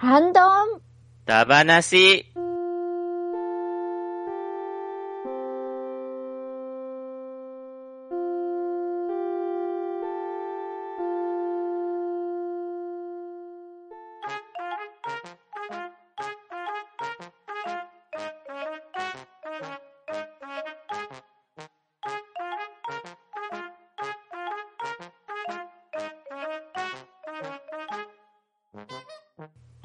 [0.00, 0.80] ハンドン。
[1.26, 2.29] ダバナシ。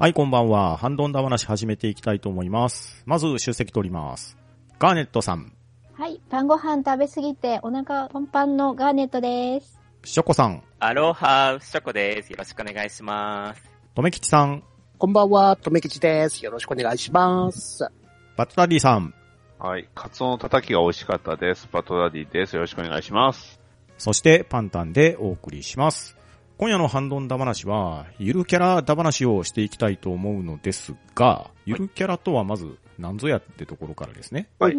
[0.06, 0.78] はい、こんばんは。
[0.78, 3.02] ハンドンダ話始めていきたいと思います。
[3.08, 4.38] まず、出席取ります。
[4.78, 5.52] ガーネットさん、
[5.94, 6.22] はい。
[6.30, 9.82] 晩ご飯食べすぎてお腹パンパンのガーネットです。
[10.04, 12.30] ショコさん、アロハ、ショコです。
[12.30, 13.64] よろしくお願いします。
[13.96, 14.62] とめきちさん、
[15.00, 16.46] こんばんは、とめきちです。
[16.46, 17.90] よろしくお願いします。
[18.38, 19.12] バットダディさん、
[19.58, 19.90] はい。
[19.96, 21.68] カツオのたたきが美味しかったです。
[21.72, 22.56] バトダディです。
[22.56, 23.60] よろしくお願いします。
[23.98, 26.16] そしてパンタンでお送りします。
[26.58, 34.48] 今夜のハンドンダ話は、ゆるキャラダ話をしていきたいと思うのですが、ゆるキャラとはまず何ぞやってところからですね。
[34.58, 34.78] はい。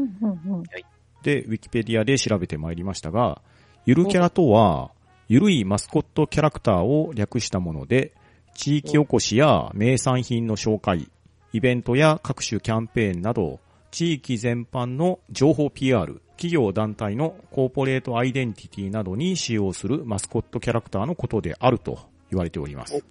[1.22, 3.42] で、ウィキペディアで調べてまいりましたが、
[3.84, 4.92] ゆるキャラとは、
[5.28, 8.14] ゆるいマスコットキャラクターを略したもので、
[8.54, 11.10] 地域おこしや名産品の紹介、
[11.52, 21.98] イベントや各種キャンペーンなど、地域全般の情報 PR、企業団体のコーポレートアイデンティティなどに使用するマスコットキャラクターのことであると
[22.30, 23.02] 言われております。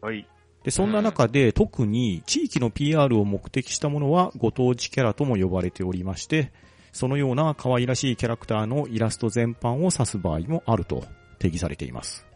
[0.00, 0.26] はい。
[0.64, 6.52] で、そんな中で特に地域の PR を目的したものはご当地キャラとも呼ばれておりまして、
[6.92, 11.04] そのような可愛らしいキャラクターのイラスト全般を指す場合もあると
[11.38, 12.26] 定義されています。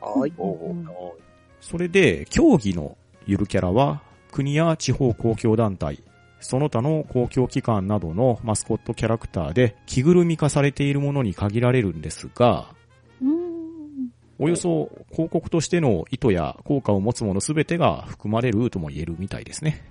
[0.00, 0.32] はい。
[0.38, 0.88] うん
[1.60, 6.02] それで、競技のゆるキャラは、国や地方公共団体、
[6.44, 12.68] その他の公共機関などのマスコットキャラクターで着ぐるみ化されているものに限られるんですが、
[13.22, 13.54] うん
[14.38, 19.84] およそ広告としての意図や効果を持つものすべてが含まれるとも言えるみたいですね。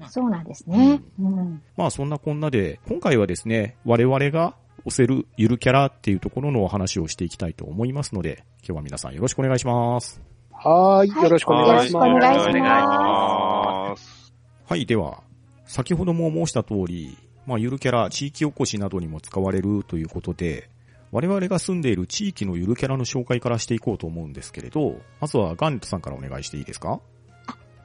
[0.00, 1.02] あ、そうなんですね。
[1.20, 1.60] うん。
[1.76, 10.22] まあそんなこんなで、今回はですね、我々が押せるゆるキャラっていうところのお話をしていきたいと思いますので、今日は皆さんよろしくお願いします。
[10.52, 11.10] はい。
[11.10, 12.08] はいよろしくお願いします。
[12.08, 14.32] よろしくお願いします。
[14.66, 15.22] はい、では、
[15.68, 20.70] 先ほども申した通り、まあゆるキャラ、地域おこしなどにも使われるということで、
[21.12, 27.00] 我々が住んでいる地域のゆるキャラの紹介からしていこうと思うんですけれど、まずはガンネットさんからお願いしていいですか？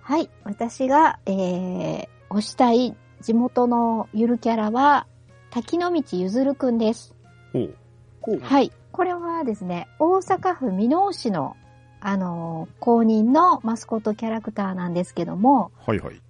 [0.02, 0.30] はい。
[0.44, 5.06] 私が、えー、推したい地元のゆるキャラは、
[5.50, 7.14] 滝の道ゆずるくんです。
[7.52, 7.76] ほう。
[8.22, 8.72] こうはい。
[8.92, 11.58] これはですね、大阪府箕面市の、
[12.00, 16.22] あのー公認のマスコットキャラクターなんですけども、はいはい。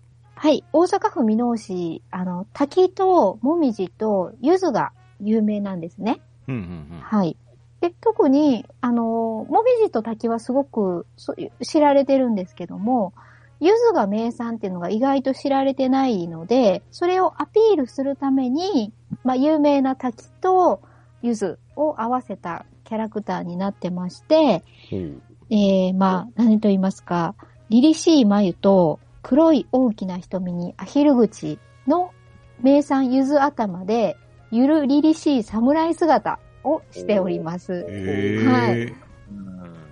[0.44, 0.66] はい。
[0.74, 6.20] 大阪府箕面市、あの、滝ともみじと柚子が有名なんですね。
[6.50, 6.64] うんうんう
[6.98, 7.00] ん。
[7.00, 7.38] はい。
[7.80, 9.04] で、特に、あの、
[9.50, 13.14] もみじと滝はすごくそ知られてるんですけども、
[13.62, 18.92] 柚子が名産っていうのが意外と知られてないので、それをアピールするために、
[19.24, 20.82] まあ、有名な滝と
[21.22, 25.22] 柚子を合わせたキャラクターになってまして、ほう。
[25.50, 27.34] えー、まあ、何と言いますか、
[27.70, 31.58] 凛々しい眉と黒い大きな瞳にアヒル口
[31.88, 32.12] の
[32.62, 34.18] 名産柚子頭で、
[34.52, 37.86] ゆる凛々しい侍姿をしております。
[37.90, 38.46] えー。
[38.46, 38.94] はいうん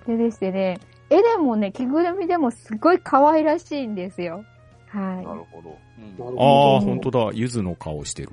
[0.06, 4.44] ででしてね、絵でもね、着ぐるみでもすごい可愛らしいんですよ。
[4.92, 5.78] なはるほど。
[5.98, 7.30] うんなるほああ、うん本当だ。
[7.34, 8.30] 柚子の顔してる。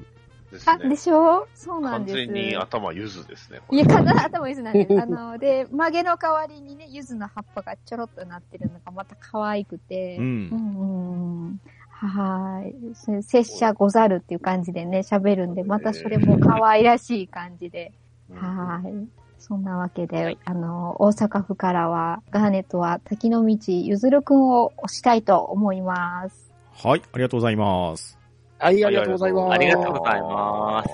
[0.52, 1.48] ですねでしょ？
[1.54, 2.18] そうなん完です。
[2.18, 3.60] 全に頭ゆずですね。
[3.72, 4.94] いや、かな頭柚子なんです。
[5.00, 10.18] あの、で、曲げの代わりにね、柚子の葉っぱがちょろっとなってるのがまた可愛くて。
[10.18, 11.62] うんうんうん
[12.02, 12.96] はーい。
[13.24, 17.94] 拙者ござるっていう感じでね、喋るんで、またそれも可愛らしい感じで。
[18.31, 19.10] はーい。
[19.38, 26.52] そんなわけで、あの、大阪府からは、ガーネットは滝の道ゆずるくんを推したいと思います。
[26.74, 28.19] はい、ありがとうございます。
[28.59, 29.53] はい、ありがとうございます。
[29.53, 30.90] ありがとうございます。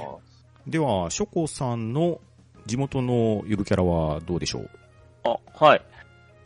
[0.67, 2.21] では、ショコさんの
[2.65, 4.69] 地元のゆるキャラはどうでしょう？
[5.23, 5.81] あ、はい。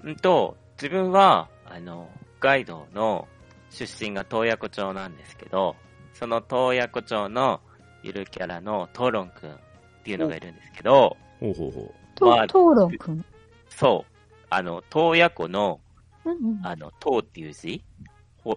[0.04, 2.10] うんと、自分は、あの、
[2.40, 3.28] 北海道の
[3.70, 5.76] 出身が洞爺湖町なんですけど、
[6.14, 7.60] その洞爺湖町の
[8.02, 9.56] ゆるキャラのトーロンくんっ
[10.04, 13.26] ていうのがいるんですけど、ほうほうほと、まあトーロンくん？
[13.70, 14.12] そう。
[14.50, 15.82] あの、洞爺湖の、
[16.26, 17.84] うんうんあの、塔っていう字？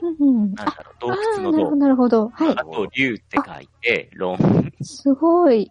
[0.01, 0.55] うんうん。
[0.55, 2.31] なんだろう、洞あ窟のーなるほど、洞。
[2.37, 2.47] なるほど。
[2.47, 2.65] はいあ。
[2.65, 4.39] と、竜って書いて、論っ
[4.83, 5.71] すごい。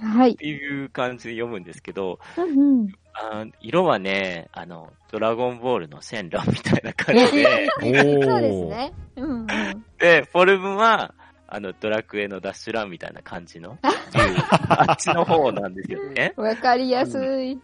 [0.00, 0.36] はい。
[0.36, 2.92] ていう感じで読むんですけど、うんうん。
[3.14, 8.92] あ色はね、あの、ドラゴンボールの線路みたいな感じで、おーそうですね。
[9.16, 9.46] うんうん。
[9.98, 11.14] で、フォルムは、
[11.46, 13.76] あの、ドラクエのダッシュランみたいな感じの、
[14.68, 16.32] あっちの方なんですよね。
[16.38, 17.60] わかりやすい。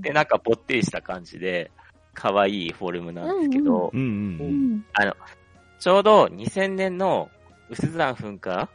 [0.00, 1.70] で、なんかぽってりした感じで、
[2.14, 4.02] 可愛いフォルムなんですけど、うんう。
[4.02, 4.84] うんん。
[4.94, 5.16] あの、
[5.78, 7.28] ちょうど2000年の
[7.68, 8.68] 薄山噴火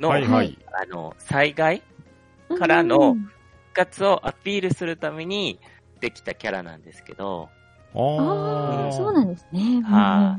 [0.00, 0.58] の、はいはい。
[0.72, 1.82] あの、災害
[2.58, 3.30] からのうん
[3.70, 5.60] 復活をアピールするために
[6.00, 7.48] できたキャラなんですけど、
[7.94, 9.80] あああ、そうなんですね。
[9.82, 10.38] は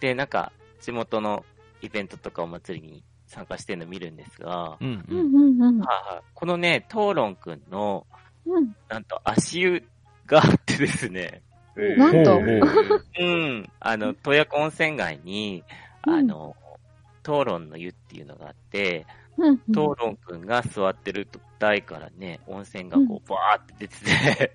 [0.00, 1.44] で、なんか、地元の
[1.82, 5.14] イベントとかお祭りに参加してるの見るんですが、うんう。
[5.14, 8.06] うんうんんうんはいはいこのね、討論くんの、
[8.46, 8.74] うん。
[8.88, 9.82] なんと足湯
[10.26, 11.42] があってですね、
[11.96, 12.40] なんと。
[12.40, 12.46] ほ
[13.20, 15.64] うん、あの、洞爺湖温泉街に、
[16.06, 16.14] うん。
[16.14, 16.56] あの、
[17.22, 19.06] 討論の湯っていうのがあって、
[19.36, 19.54] うん。
[19.70, 21.28] 討論くんが座ってる
[21.58, 24.52] 台からね、温泉がこう、バーって出てて、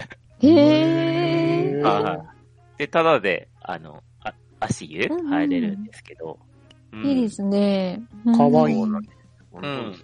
[0.47, 1.81] へえ。
[1.81, 2.35] はい
[2.77, 6.39] で、ただで、あの、あ足湯入れるんですけど、
[6.91, 7.05] うん。
[7.05, 8.01] いいですね。
[8.35, 8.81] かわいい。
[8.81, 9.95] うん。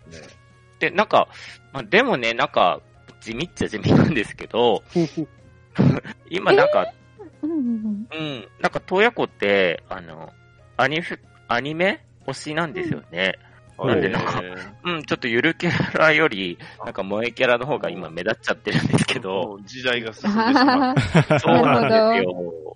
[0.80, 1.28] で、なんか、
[1.74, 2.82] まあ、でもね、なんか、
[3.20, 4.84] 地味っちゃ地味なんですけど、
[6.30, 6.92] 今なんか、
[7.44, 10.32] うんうんうん、なんか、洞爺湖って、あの、
[10.78, 13.36] アニフ、アニメ推しなんですよね。
[13.88, 20.94] なんでなんかえーうん、ちょっとゆるキャラより、なんか萌えキャラの方が今目立っちゃってるんですけど、時代が進んでしまあう。
[20.94, 22.76] ーそうなんですよ。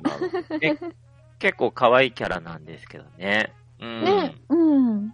[1.38, 3.54] 結構可愛いキャラなんですけどね。
[3.80, 4.04] うん。
[4.04, 5.14] ね、うん。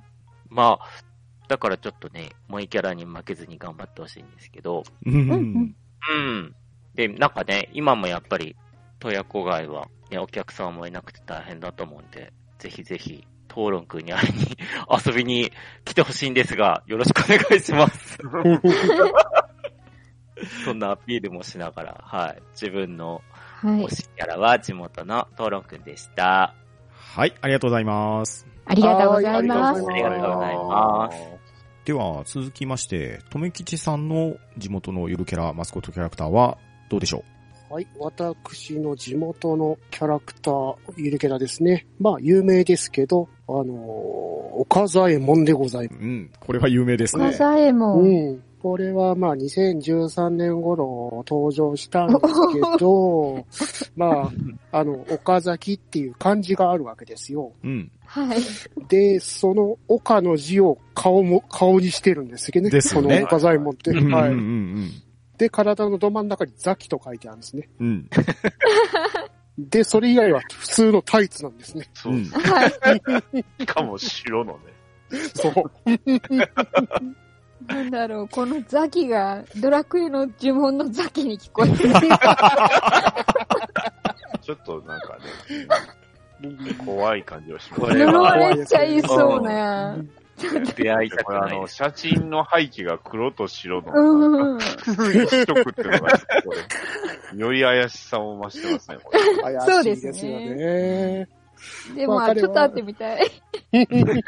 [0.50, 0.88] まあ、
[1.48, 5.76] だからちょっとね、萌えキャラに負けずに頑張ってほしいんですけど、うんうん
[6.10, 6.56] うん。
[6.96, 8.56] で、なんかね、今もやっぱり、
[9.02, 14.56] 洞爺湖街は、ね、お客さんもいなくて大変だと思うんで、ぜひぜひ、討論くんに会いに、
[15.06, 15.52] 遊びに
[15.84, 18.20] 来てほしいんですが、よろしくお願いします。
[20.66, 22.42] そんなアピールもしながら、はい。
[22.54, 23.22] 自分の
[23.62, 23.96] はい推。
[23.96, 26.56] しキャラは地元の討論くんでした。
[26.96, 28.48] はい、ありがとうございます。
[28.66, 29.86] ありがとうございはます。
[29.88, 31.18] ありがとうございます。
[31.86, 36.58] では、続きまして、とめきちさんの地元のゆるキャラ、マスコットキャラクターは
[36.90, 37.24] どうでしょ
[37.72, 37.88] はい。
[38.00, 41.88] 私の地元のキャラクター、ゆるキャラですね。
[42.02, 47.32] まあ、有名ですけど、あのー岡左衛門でございううん、これは有名ですね。
[47.32, 47.98] サザエます。
[47.98, 48.10] モン。
[48.10, 48.44] うん。
[48.62, 52.20] これはまあ2013年頃登場したんです
[52.54, 53.46] けど、
[53.96, 54.30] ま
[54.72, 57.54] あ、あの、岡崎っていう漢字があるわけですよ。
[57.64, 57.90] うん。
[58.06, 58.40] はい。
[58.90, 62.70] で、その岡の字を顔も、顔にしてるんですけどね。
[62.72, 63.92] ですよねその岡左衛門って。
[63.92, 64.30] うんうんはい。
[64.30, 64.92] うん
[65.42, 67.68] で、体のど真ん中にザキと書いてあるんですね。
[67.80, 67.88] うん。
[67.88, 69.70] うん。
[69.70, 71.90] で、それ以外は普通のタイツなんですね。
[71.96, 72.18] そうう。
[72.18, 72.26] ん。
[72.26, 72.70] はい。
[73.60, 74.60] しかも白のね。
[75.34, 75.54] そう。
[77.74, 81.94] なんだろう、このザキが、ドラクエの呪文のザキに聞こえてる。
[84.44, 85.18] ちょっとなんか
[86.44, 89.98] ね、怖い感じはしますこれは呪われちゃいそうな。
[90.76, 94.60] 出会いたくないあの、写真の背景が黒と白のうん。
[94.60, 96.54] 一色っていうのが、こ
[97.34, 99.20] れ、より怪しさを増してますね、これ。
[99.24, 101.28] そうで怪しいですすねよね。
[101.96, 103.32] でも、まあちょっと会ってみたい。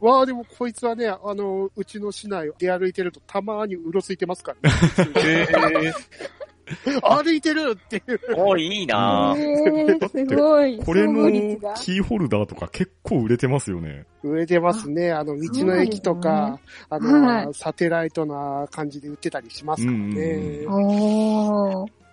[0.00, 5.92] わあ、でもこいつはね、あの、うちの市内を出歩いてるとたまにうろついてますからね。
[7.02, 8.20] 歩いてるっていう。
[8.36, 9.38] おーいいなぁ。
[9.38, 10.78] えー、すごい。
[10.78, 11.30] これの
[11.76, 14.04] キーホルダーとか結構売れてますよね。
[14.22, 15.12] 植えてますね。
[15.12, 16.60] あの、道の駅とか、
[16.90, 20.66] あはの、いサテライトな感じで売ってたりしますからね。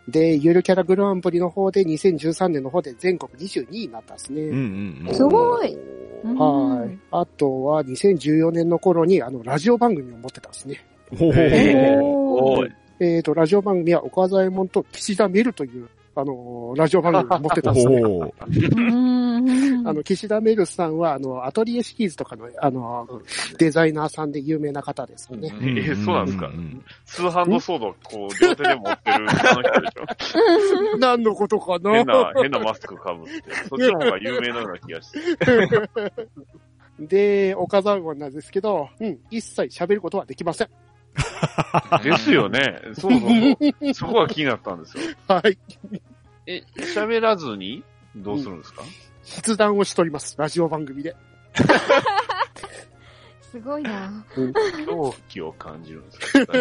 [0.08, 4.42] で、ゆるキャラグランプリの方で2013年の方で全国22位になったんですね。
[4.44, 5.16] うんうんうん。
[5.16, 5.76] すごい。
[6.24, 7.00] はい。
[7.12, 10.86] あとは2014年の頃にあの、ラジオ番組を持ってたんですね。
[11.12, 18.02] おーおーえっ、と、ラジオ番組は岡左衛門と岸田メルという、あの、ラジオ番組を持ってたんですね。
[19.88, 23.22] あの、岸田メルさんは、あの、アトリエシリーズとかの、あの、
[23.60, 25.54] デザイナーさんで有名な方ですよね。
[25.62, 26.48] えーそうなんですか？
[26.48, 29.28] んツーハンドソードをこう、両手で持ってるあの
[29.62, 31.92] 人でしょ 何のことかな？
[31.92, 33.32] 変な、変なマスクかぶって。
[33.70, 35.20] そっちの方が有名なような気がして。
[37.52, 40.70] で、岡左衛門なんですけど、うん、一切喋ることはできません。
[42.04, 42.82] ですよね。
[42.94, 43.28] そうそうそ
[43.90, 43.94] う。
[43.94, 45.04] そこが気になったんですよ。
[45.28, 45.58] はい。
[46.48, 47.84] え、喋らずに
[48.16, 48.84] どうするんですか、
[49.42, 50.36] 筆談をしております。
[50.38, 51.16] ラジオ番組で。
[53.52, 54.12] すごいな。
[54.86, 56.54] 狂気を感じるんですか？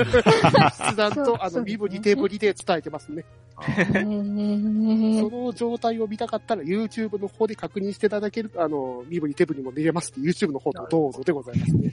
[0.70, 3.24] 筆談そうと、あの、そうですね身振り手振りで伝えてますね。
[3.56, 11.92] その状態を見たかったら YouTube の方で確認していただける、あの、身振り手振りも見れますって YouTube の方とどうぞでございますね。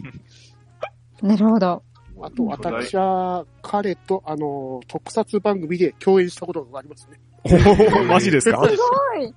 [1.24, 1.84] なるほど。
[2.24, 7.20] あと、私は彼と、あの、特撮番組で共演したことがありますね。
[7.44, 8.68] ほう マジですか？
[8.70, 9.34] すごい。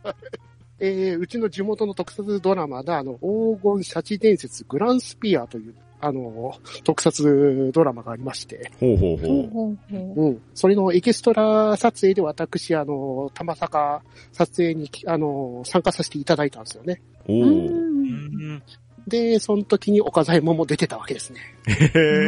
[0.81, 9.49] えー、うちの地元の特撮ドラマで、あの、黄金シャチ伝説グランスピアというアあの、特撮ドラマがありまして、ほうほうほう。
[9.51, 9.75] ほ
[10.17, 10.43] うん。
[10.53, 17.01] それのエキストラ撮影で私、あの、玉坂撮影に、あの、参加させていただいたんですよね。
[17.27, 17.33] お。
[17.33, 18.63] ん
[19.07, 21.41] で、その時に岡左衛門も出てたわけですね。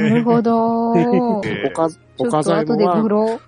[0.09, 0.91] なるほど。
[1.71, 3.41] 岡、っ岡左衛門は。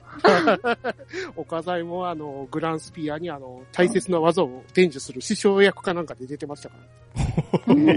[1.36, 6.76] 岡左衛門は、あの、グランスピアに、あの、大切な技を伝授する師匠役かなんかで出てましたか
[7.66, 7.74] ら。
[7.74, 7.94] うんえ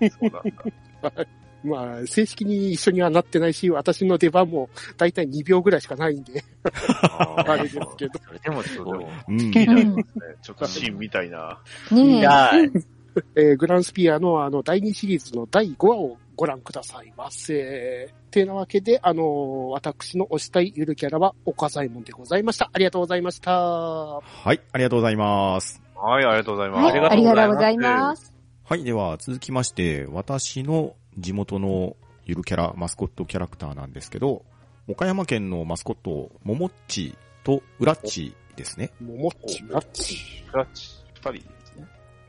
[0.00, 1.26] ーそうなんだ。
[1.62, 8.18] まあ、正式に一緒にはなってないし、私の出番もだいたい2秒ぐらいしかないんで、あれですけど。
[8.24, 9.04] それでもすごい。
[9.28, 9.38] うん。
[9.50, 10.04] 気になりますね。
[10.42, 11.60] ちょっとシーンみたいな。
[11.90, 12.99] ねえ。
[13.14, 13.24] はい。
[13.36, 18.12] えーグランスピアのあの、第2シリーズの第5話をご覧くださいませ。
[18.30, 22.70] てなわけで、あのー私の推したいゆるキャラは岡左衛門でございました。
[22.72, 23.50] ありがとうございました。
[23.52, 24.20] は
[24.52, 25.82] い、ありがとうございます。
[25.96, 26.82] はい、ありがとうございます。
[26.82, 28.32] はい、ありがとうございます。
[28.64, 34.44] はい、では続きまして、私の地元のゆるキャラ、マスコットキャラクターなんですけど、
[34.88, 38.92] 岡山県のマスコット、ももっちとうらっちですね。
[39.00, 40.44] ももっち、ラッチ。
[40.50, 41.59] クラッチ、二人。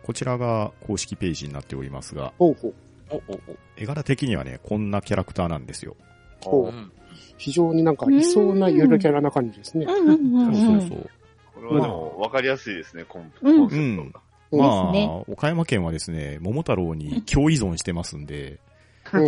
[0.04, 2.74] こちらが公式ページになっておりますが、ほうほう。
[3.10, 3.40] お、お、お。
[3.78, 5.96] 絵柄的にはね、こんなキャラクターなんですよ。
[6.42, 6.92] ほううん
[7.38, 9.86] 非常になんかいそうなゆるキャラな感じですね。
[9.86, 11.10] うんうんうんそううんそうそう。
[11.56, 14.22] これはでも、わかりやすいですね、コンセプトが。
[14.52, 18.60] まあ、ですね岡山県はですね、桃太郎に強依存してますんで。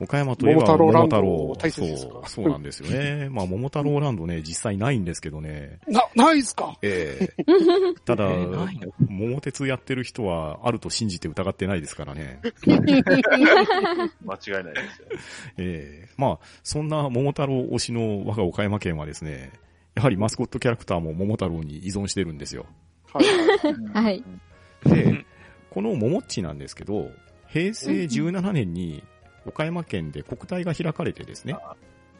[0.00, 3.28] 岡山といえば桃太郎太郎そう、そうなんですよね。
[3.34, 5.80] まあ、桃太郎ランドね、実際ないんですけどね。
[5.88, 6.76] な、ないっすか？
[6.82, 7.44] ええ
[8.04, 8.78] ただ、えー
[9.08, 12.40] 桃鉄やってる人はあると信じて疑ってないですからね。
[12.64, 15.16] 間違いないですよね。
[15.58, 19.50] ええまあ、そんな桃太郎推しの我が岡山県はですね、
[19.94, 22.66] やはりマスコットキャラクターも桃太郎に依存してるんですよ。
[23.12, 23.24] はい
[24.04, 24.24] はい。
[24.84, 24.94] はい。
[24.94, 25.24] で、
[25.70, 27.10] この桃っちなんですけど、
[27.48, 29.02] 平成17年に
[29.48, 31.56] 岡山県で国体が開かれてですね、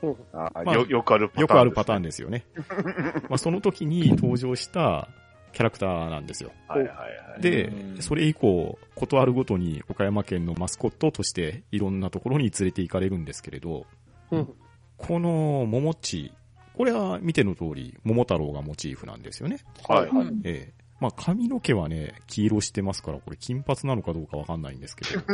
[0.02, 2.44] よよくあるパターン、よくあるパターンですよね。
[3.28, 5.08] まあその時に登場した
[5.52, 6.52] キャラクターなんですよ。
[6.68, 7.04] はいはいは
[7.38, 7.40] い。
[7.40, 13.86] でう、んそれ以降、ことあるごとに岡山県のマスコットとしていろんなところに連れて行かれるんですけれど、
[14.30, 14.48] うん
[14.96, 16.32] この桃っち、
[16.74, 19.58] これは見ての通り、桃太郎がモチーフなんですよね。
[19.88, 20.26] はいはい。
[20.42, 25.20] えまあ髪の毛はね、黄色してますから、これ金髪なのかどうかわかんないんですけど。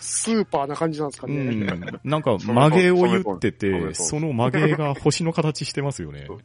[0.00, 1.36] スーパーな感じなんですかうね。
[1.42, 2.00] ん。
[2.04, 6.28] なんか、 曲げを言ってて、その曲げが星の形してますよね。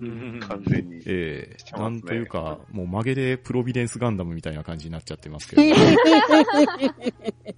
[0.00, 1.02] うん完全に。
[1.04, 5.62] ええなんというか、もう曲げでプロビデンスガンダムみたいな感じになっちゃってますけど。
[5.62, 5.74] 言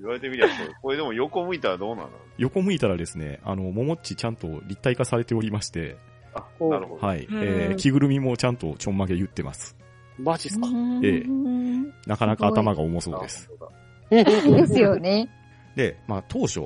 [0.06, 0.74] われてみりゃそう。
[0.82, 2.10] これでも横向いたらどうなの？
[2.38, 5.96] 横向いたらですね、あの、桃っちちゃんと立体化されておりまして、
[6.34, 7.06] あ、おなるほど。
[7.06, 7.24] はい。
[7.26, 9.76] うんえー着ぐるみもちゃんとちょんまげ言ってます。
[10.18, 10.66] マジっすか？
[11.02, 13.50] ええうんなかなか頭が重そうです。
[14.10, 15.28] ですよね。
[15.76, 16.60] で、まあ当初、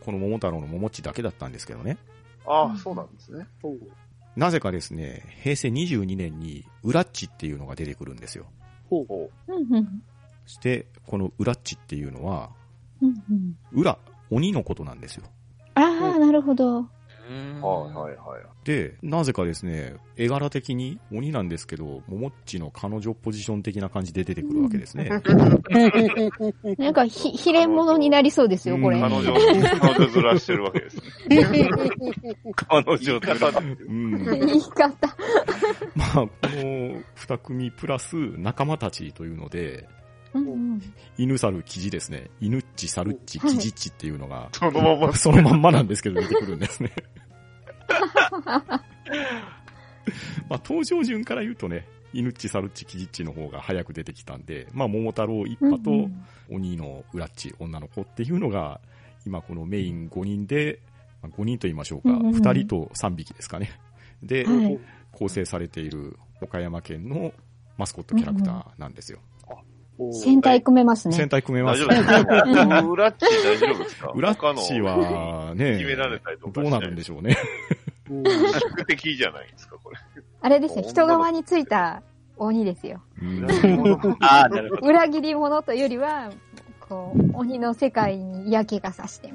[0.00, 1.98] この桃太郎の桃っちだけだったんですけどね。
[2.46, 3.46] ああ、そうなんですね。
[3.64, 3.78] うん
[4.36, 8.44] なぜかですね、平成22年に、ウラッチっていうのが出てくるんですよ。
[8.90, 10.02] ほうほうんうん
[10.44, 12.50] そして、このウラッチっていうのは、
[13.00, 13.96] うんうんウラ、
[14.30, 15.24] 鬼のことなんですよ。
[15.74, 16.86] ああ、なるほど。
[17.28, 18.66] はいはいはい。
[18.66, 25.08] で、なぜかですね、絵柄的に鬼なんですけど、桃っちの彼女ポジション的な感じで出てくるわけですね。
[26.78, 28.98] なんかひ、ひれ物になりそうですよ、これ。
[28.98, 29.34] うん彼女、
[29.80, 31.02] 彼女ずらしてるわけですね。
[32.54, 34.24] 彼女言い方だうん。
[34.46, 34.92] 言い方。
[35.94, 39.88] まあ、この二組プラス仲間たちというので、
[40.36, 40.82] うんうん
[41.18, 42.30] 犬猿キジですね。
[42.40, 45.12] 犬っち、猿っち、キジっちっていうのが、 そのまま。
[45.14, 46.92] そのまんまなんですけど出てくるんですね。
[50.48, 56.08] まあ、登場順から言うとね、犬っち、猿っち、キジっちの方が早く出てきたんで、まあ、桃太郎一派と、
[56.50, 58.80] 鬼の裏っち、女の子っていうのが、
[59.26, 60.80] 今このメイン5人で、
[61.22, 63.70] まあ5人と言いましょうか、うんうんうん2人と3匹ですかね。
[64.22, 64.78] で、はい
[65.16, 67.32] 構成されている岡山県の
[67.78, 69.18] マスコットキャラクターなんですよ。
[69.18, 69.35] おー
[70.12, 71.16] 戦隊組めますね。
[71.16, 72.80] 戦隊組めます大丈夫ですか？
[72.82, 74.08] 裏っち大丈夫ですか？
[74.14, 74.40] 裏っち
[74.80, 77.36] はね、決められたりとかどうなるんでしょうね。
[78.10, 79.96] うん宿敵じゃないですか、これ。
[80.40, 82.02] あれですね、人側についた
[82.36, 83.00] 鬼ですよ。
[83.20, 83.46] うん
[84.20, 84.86] ああ、なるほど。
[84.86, 86.30] 裏切り者というよりは、
[86.80, 89.34] こう、鬼の世界に嫌気がさしてる。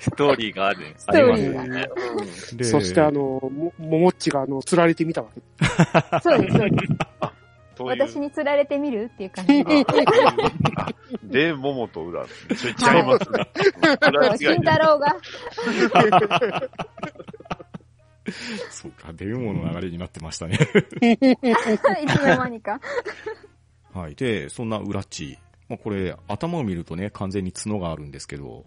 [0.00, 0.78] ストーリーがある。
[0.96, 1.86] ストーリーがね。
[2.54, 5.40] でそしてあの、も、ももっちがあの、釣られてみたわけ。
[6.20, 6.92] そうです、そうです。
[7.78, 9.84] 私に釣られてみるっていう感じで。
[11.24, 12.24] で、桃と裏。
[12.24, 13.50] ちょいちゃいますね。
[14.08, 15.16] 裏違い慎太郎が、
[18.70, 20.58] そうか、デュモの流れになってましたね。
[21.02, 21.20] いつ
[22.22, 22.80] の間にか。
[23.92, 24.14] はい。
[24.14, 25.38] で、そんな裏っち、
[25.68, 28.64] まあ、これ、頭を見るとね、完全に角があるんですけど、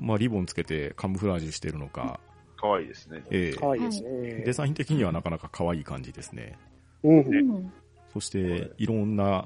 [0.00, 2.20] まあ、リボンつけてカムフラージュしてるのか、
[2.56, 3.22] 可愛いですね。
[3.30, 4.42] ええかわいいですね。
[4.44, 6.58] デザイン的にはなかなか可愛い感じですね。
[7.04, 7.18] うん。
[7.20, 7.72] うん
[8.12, 9.44] そして、いろんな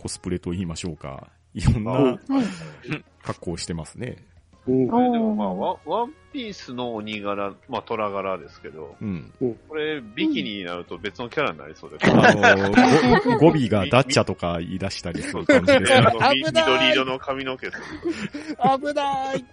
[0.00, 2.18] コスプレと言いましょうか、いろんうんなはい。
[3.22, 4.24] 格好をしてますね。
[4.66, 4.88] うん。
[4.88, 9.32] これでもまあ、ワワンピースの鬼柄、まあ、虎柄ですけど、うん。
[9.68, 12.10] これ、ビキニになると別のキャラになりそうです。
[12.10, 17.82] あの、ご語尾がダッチャとか言い出したりする感じで緑色の髪の毛する。
[18.78, 19.44] 危ない。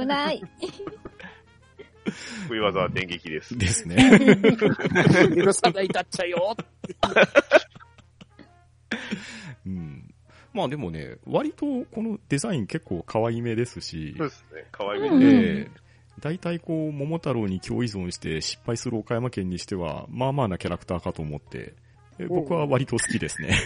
[0.00, 0.42] 危ない。
[2.48, 3.56] 冬技は電撃です。
[3.56, 3.96] ですね。
[5.34, 6.56] 許さないだっちゃよ。
[9.66, 10.14] うん。
[10.52, 14.66] まあでもね、割とこのデザイン結構可愛めですしそう、ですね。
[14.70, 15.26] 可愛いうんね。
[15.26, 15.84] ええ
[16.20, 21.74] 大体こう、桃太郎に共依存して失敗する岡山県にしては、まあまあなキャラクターかと思って、
[22.18, 23.56] え僕は割と好きですね。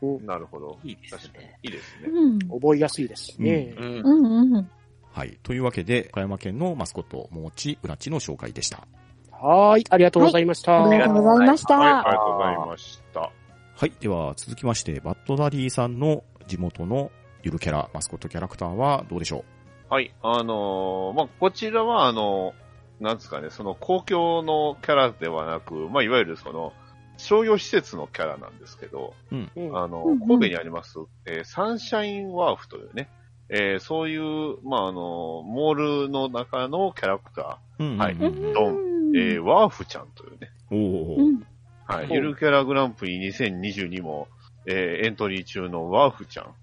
[0.00, 0.24] うん。
[0.24, 0.78] なるほど。
[0.84, 1.58] いいですね。
[1.62, 2.08] いいですね。
[2.08, 2.38] うん。
[2.38, 3.74] 覚えやすいですしね。
[3.76, 4.00] うん。
[4.00, 4.70] うんうん。
[5.12, 5.38] はい。
[5.42, 8.86] というわけで、岡山県のマスコット、もちうらちの紹介でした。
[9.32, 9.84] はーい。
[9.90, 10.84] ありがとうございました。
[10.84, 11.78] ありがとうございました。
[11.78, 13.20] はい、ありがとうございました。
[13.20, 13.92] はい。
[14.00, 17.10] では、続きまして、バッドダディさんの地元の
[17.42, 19.44] ゆるキャラ、マスコットキャラクターはどうでしょ
[19.88, 22.54] はい、あのーまあ、こちらは、あの
[23.00, 26.72] なんですかね、その公共のキャラではなく、まあ、いわゆるその、
[27.16, 33.08] 商業施設のキャラなんですけど、うんあの、神戸にあります、えーサンシャインワーフというね、
[33.50, 38.14] えーそういう、まあ、あの、モールの中のキャラクタううんはい。
[38.14, 38.52] うん。
[38.52, 41.92] ドー、えーワーフちゃんというね、お。
[41.92, 44.28] はい、ゆるキャラグランプリ2022も、
[44.66, 46.54] えーエントリー中のワーフちゃん。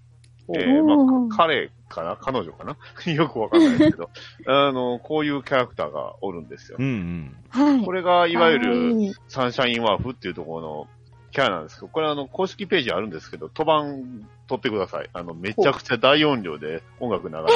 [0.54, 0.94] えーま
[1.34, 2.76] あ、彼かな彼女かな？
[3.12, 4.08] よくわかんないですけど、
[4.46, 6.78] あの、こういうキャラクターがおるんですよ。
[6.80, 6.86] うん。
[6.86, 7.36] うん。
[7.50, 7.84] はい。
[7.84, 10.88] これが、いわゆる、サンシャインワーフっていうところの
[11.30, 15.10] キャラなんですけど、これあの、公式ページあるんですけど、飛番撮ってください。
[15.12, 17.50] あの、めちゃくちゃ大音量で音楽流れて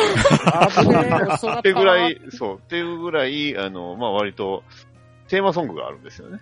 [1.48, 1.58] る。
[1.58, 4.62] ってぐらいい。、そう、っていうぐらい、あの、まあ割と、
[5.28, 6.40] テーマソングがあるんですよね。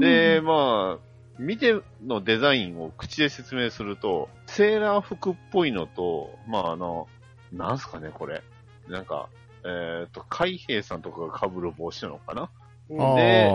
[0.00, 7.08] で、まあ、見てのデザインを口で説明すると、セーラー服っぽいのと、まああの、
[7.52, 8.42] なんすかね、これ。
[8.88, 9.28] なんか、
[9.64, 12.42] えっ、と、海兵さんとかが被る帽子なのかな？
[12.42, 12.50] あ
[12.96, 13.50] で。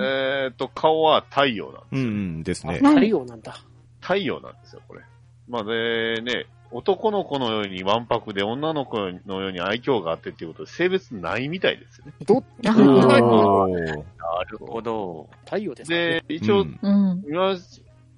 [0.00, 1.86] えっ、と、顔は太陽なんですよ。
[1.92, 2.74] うんうんですね。
[2.74, 3.58] 太陽なんだ。
[4.00, 5.02] 太陽なんですよ、これ。
[5.48, 12.12] まあで、ね、男の子のようにわんぱくで女の子のように愛嬌があってっていうことで性別ないみたいですよね。
[12.26, 13.86] ど、あおー。
[13.86, 15.28] なるほど。
[15.44, 17.24] 太陽ですかねで、一応、うんうん。
[17.26, 17.56] 今、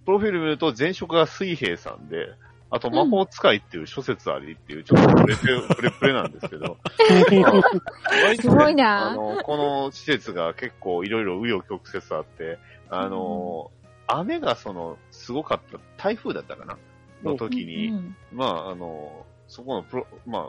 [0.04, 2.34] プロフィール見ると前職が水平さんで、
[2.70, 6.78] あと魔法使いっていう諸説ありっていう、ちょっとプレプレ、 プレプレなんですけど、
[8.40, 9.10] すごいな。
[9.10, 13.70] あの、この施設が結構いろいろ紆余曲折あって、あの、
[14.06, 16.78] 雨がその、すごかった、台風だったかな？
[17.22, 20.48] の時に、うんまあ、あの、そこのプロ、まあ、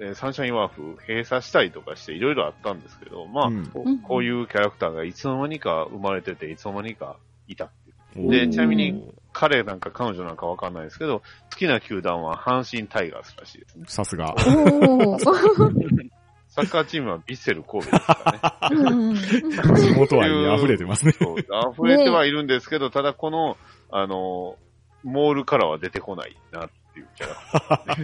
[0.00, 3.98] えーサンシャインワーフ閉鎖したりとかしていろいろあったんですけど、まあ、うんうん。
[3.98, 7.70] こういうキャラクターがいつの間にか生まれてて、いつの間にかいたっ
[8.14, 8.26] ていう。
[8.26, 8.46] おー。
[8.46, 13.84] でちなみに、彼なんか彼女なんかわかんないですけど、好きな球団は阪神タイガースらしいですね。
[13.88, 14.34] さすが。
[16.48, 18.76] サッカーチームはビッセル神戸ですからね。
[18.82, 21.12] うん地元愛に溢れてますね。
[21.12, 23.56] そう、溢れてはいるんですけど、ただこの、
[23.90, 24.58] あの、
[25.04, 27.96] モールからは出てこないなっていうキャラ。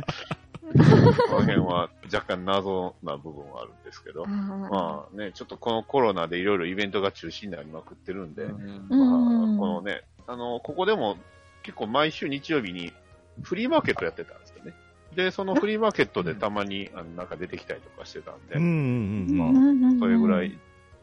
[1.29, 4.25] この辺は若干謎な部分はあるんですけど。
[4.25, 11.17] あまあね、ちょっとこのコロナでいろいろイベントが中止になりまくってるんで、うんうまあ、んこのね、あの、ここでも
[11.63, 12.93] 結構毎週日曜日に
[13.43, 14.75] フリーマーケットやってたんですよね。
[15.15, 18.59] で、そのフリーマーケットでたまに、あの、なんか出てきたりとかしてたんで。
[18.59, 20.57] まあうんそれぐらい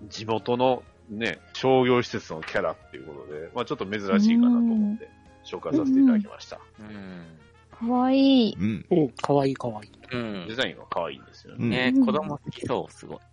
[0.09, 5.09] 地元のね、商業施設のキャラっていうことで、まあちょっと珍しいかなと思って
[5.45, 6.59] 紹介させていただきました。
[6.79, 7.87] うん。
[7.87, 8.57] かわいい。
[8.57, 8.85] うん。
[8.89, 9.91] うん、かわいいかわいい。
[10.11, 10.55] うんデ。
[10.55, 11.57] ザインは可愛いんですよね。
[11.59, 13.17] うんね、うん子供好きそう、すごい。
[13.17, 13.23] ね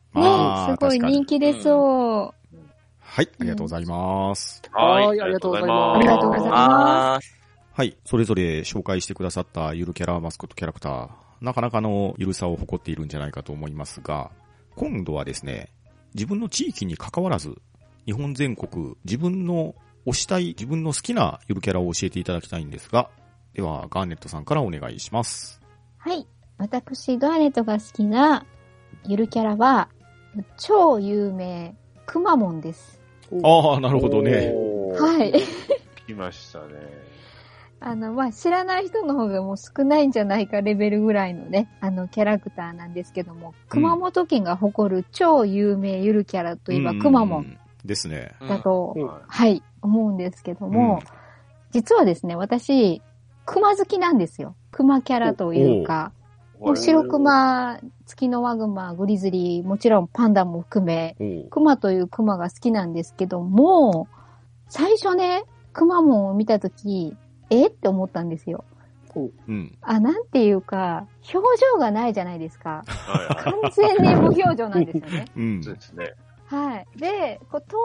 [0.70, 2.34] すごい人気出そ
[3.12, 4.62] はい、ありがとうございます。
[4.70, 7.34] はいありがとうございますありがとうございます
[7.72, 11.08] はい、それぞれ紹介してくださったゆるキャラ、マスコットキャラクター、
[11.40, 14.30] なかなかのゆるさを誇っているんじゃないかと思いますが、
[14.76, 15.72] 今度はですね、
[16.14, 17.56] 自分の地域に関わらず、
[18.06, 19.74] 日本全国、自分の
[20.06, 23.10] 推したい、自分の好きなゆるキャラを教えていただきたいんですが、
[23.54, 25.60] では、ガーネットさんからお願いします。
[26.06, 26.08] う。
[26.08, 26.26] はい。
[26.58, 28.46] 私、ガーネットが好きな
[29.04, 29.88] ゆるキャラは、
[30.58, 31.74] 超有名、
[32.06, 32.99] くまモンです。
[33.42, 34.52] ああ、なるほどね。
[34.98, 35.32] はい。
[36.06, 37.10] 来ましたね。
[37.82, 47.58] あの、まあ、知らない人の方がもう少ないんじゃないかレベルぐらいのね、あの、キャラクターなんですけども、熊本県が誇る超有名ゆるキャラといえばくまモンン。
[47.84, 48.32] ですね。
[48.46, 51.02] だと、うんははい、思うんですけども、
[51.70, 53.00] 実はですね、私、
[53.46, 54.54] 熊好きなんですよ。
[54.70, 56.12] 熊キャラというか、
[56.62, 61.16] 白熊、月のワグマ、グリズリー、もちろんパンダも含め、
[61.50, 64.08] 熊という熊が好きなんですけども、
[64.68, 65.42] 最初ね、
[65.72, 67.14] 熊門を見たとき、
[67.48, 68.64] えって思ったんですよ。
[69.48, 69.78] うん。
[69.82, 72.82] あ、なんていうか、表情がないじゃないですか。
[73.36, 75.24] 完全に無表情なんですよね。
[75.36, 75.62] うん。
[75.64, 76.12] そうですね。
[76.46, 76.86] はい。
[76.98, 77.78] で、こう、頭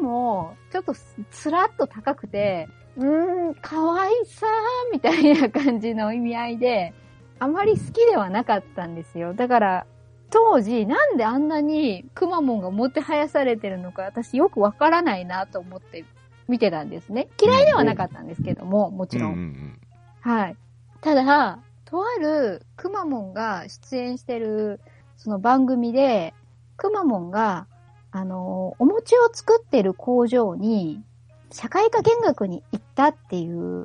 [0.00, 4.46] 身も、ちょっとすつらっと高くて、うーん、可愛さ
[4.92, 6.94] みたいな感じの意味合いで、
[7.42, 9.34] あまり好きではなかったんですよ。
[9.34, 9.86] だから、
[10.30, 16.04] 当時、なんであんなにくまモンがもてはやされてるのか、私よくわからないなと思って
[16.46, 17.26] 見てたんですね。
[17.42, 19.32] 嫌いではなかったんですけども、もちろん。
[19.32, 19.80] うんうん
[20.20, 20.56] はい。
[21.00, 24.78] ただ、とあるくまモンが出演してる
[25.16, 26.34] その番組で、
[26.76, 27.66] くまモンが、
[28.12, 31.02] あの、お餅を作ってる工場に、
[31.50, 33.82] 社会科見学に行ったっていう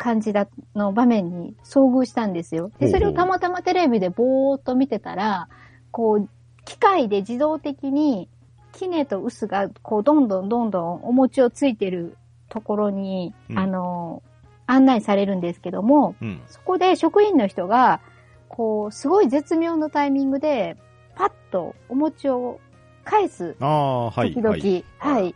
[0.00, 2.72] 感じだ、の場面に遭遇したんですよ。
[2.80, 5.48] で、それをたまたまテレビでぼーっと見てたら、
[5.90, 6.28] こう、
[6.64, 8.30] 機械で自動的に、
[8.72, 12.16] キネとウスが、こう、どんどんどんどんお餅をついてる
[12.48, 14.22] ところに、うんあの、
[14.66, 16.28] 案内されるんですけども、うん。
[16.28, 16.40] うん。
[16.46, 18.00] そこで職員の人が、
[18.48, 20.78] こう、すごい絶妙のタイミングで、
[21.14, 22.58] パッとお餅を
[23.04, 24.32] 返す、ああ、はい。
[24.32, 24.56] 時々、
[24.98, 25.34] ははいい、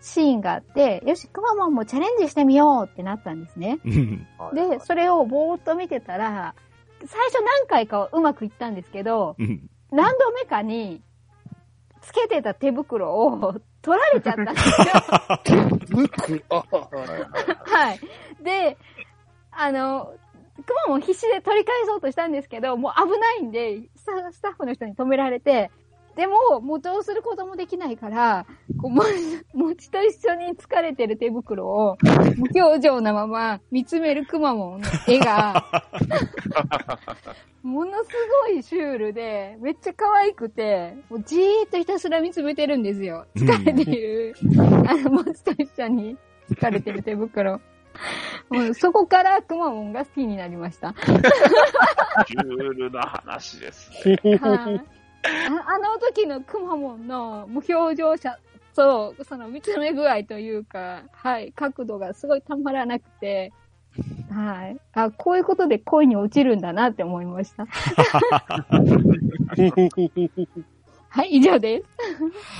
[0.00, 3.78] シーンがあって、よし、くまモンもチャレンジしてみようってなったんですね。
[3.84, 4.26] うん。
[4.54, 6.54] で、それをぼーっと見てたら、
[7.04, 9.68] 最初何回かはうまくいったんですけど、うん。
[9.90, 11.02] 何度目かに、
[12.02, 15.66] つけてた手袋を取られちゃったんですよ。
[15.90, 16.64] 僕、あ、
[17.66, 18.00] はい。
[18.42, 18.76] で、
[19.50, 20.14] あの、
[20.64, 25.70] クマも必死で取り返そうとしたんですけど、もう危ないんで、スタッフの人に止められて、
[26.16, 28.46] でも、もうどうすることもできないから、
[28.80, 29.02] こう、も、
[29.52, 31.98] 餅と一緒に疲れてる手袋を、
[32.36, 35.62] 無表情なまま見つめるくまモンの絵が、
[37.62, 38.10] ものす
[38.48, 43.26] ごいシュールで、めっちゃ可愛くて、もうじーっとひたすら見つめてるんですよ。
[43.36, 44.34] 疲れている、
[44.88, 46.16] あの、餅と一緒に
[46.50, 47.60] 疲れてる手袋。
[48.48, 50.94] もうそこからくまモンが好きになりました。
[52.26, 54.38] シュールな話ですね。
[54.40, 54.95] はい
[55.26, 58.38] ああの時のくまモンの無表情さ
[58.76, 63.52] と、その見つめ具合というか、はい、角度がすごいたまらなくて、
[64.30, 64.76] はい。
[64.92, 67.66] あ、こういうことで恋に落ちるんだなって思いました。
[71.08, 71.86] はい、以上です。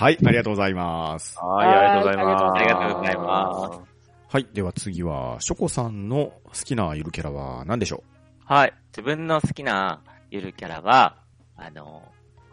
[0.01, 1.39] はい、ありがとうございます。
[1.39, 2.43] はい、ありがとうございます。
[2.43, 3.81] はいありがとうございます。
[4.29, 8.03] はい、では次は、ショコさんの好きなゆるキャラは何でしょ
[8.47, 8.73] はい。
[8.89, 10.01] 自分の好きな
[10.31, 11.19] ゆるキャラは、
[11.57, 12.03] あの、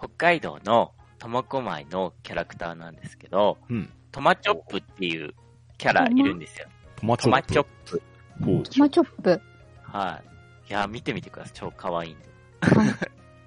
[0.04, 3.90] 北海道の苫小牧のキャラクターなんですけど、ううん。
[4.12, 5.34] トマチョップっていう
[5.78, 6.68] キャラいるんですよ。
[6.98, 7.54] トマチョップ。
[7.54, 8.02] トマチョップ。
[8.44, 9.42] ほうトマチョップ。
[9.82, 10.22] は
[10.68, 10.70] い。
[10.70, 11.54] いや、見てみてください。
[11.56, 12.26] 超可愛いんで。
[12.62, 12.88] はい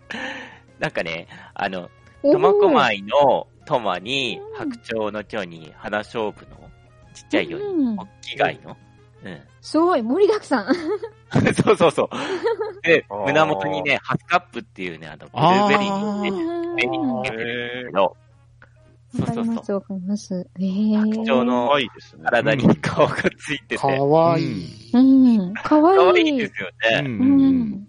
[0.79, 1.91] なんかね、あの、
[2.23, 6.71] 苫小牧のトマに、白鳥の蝶に、花勝負の
[7.15, 8.77] ちっちゃいように、うん大き貝の。
[9.25, 9.41] うん。
[9.61, 10.75] すごい、盛りだくさん。
[11.55, 12.09] そうそうそう。
[12.83, 18.17] で胸元にね、ハスカップっていうね、あの、ブルあーーベリーのね、上につけてるんですけど、
[19.17, 19.73] そうそうそうわかります、。
[19.73, 20.49] わかります。
[20.61, 22.25] ええ白鳥の可愛いですね。
[22.25, 24.91] 体に顔がついてて、か可わいい。
[24.93, 26.29] うん、かわいい。
[26.29, 27.01] 愛いですよね。
[27.01, 27.89] うんううんうんん。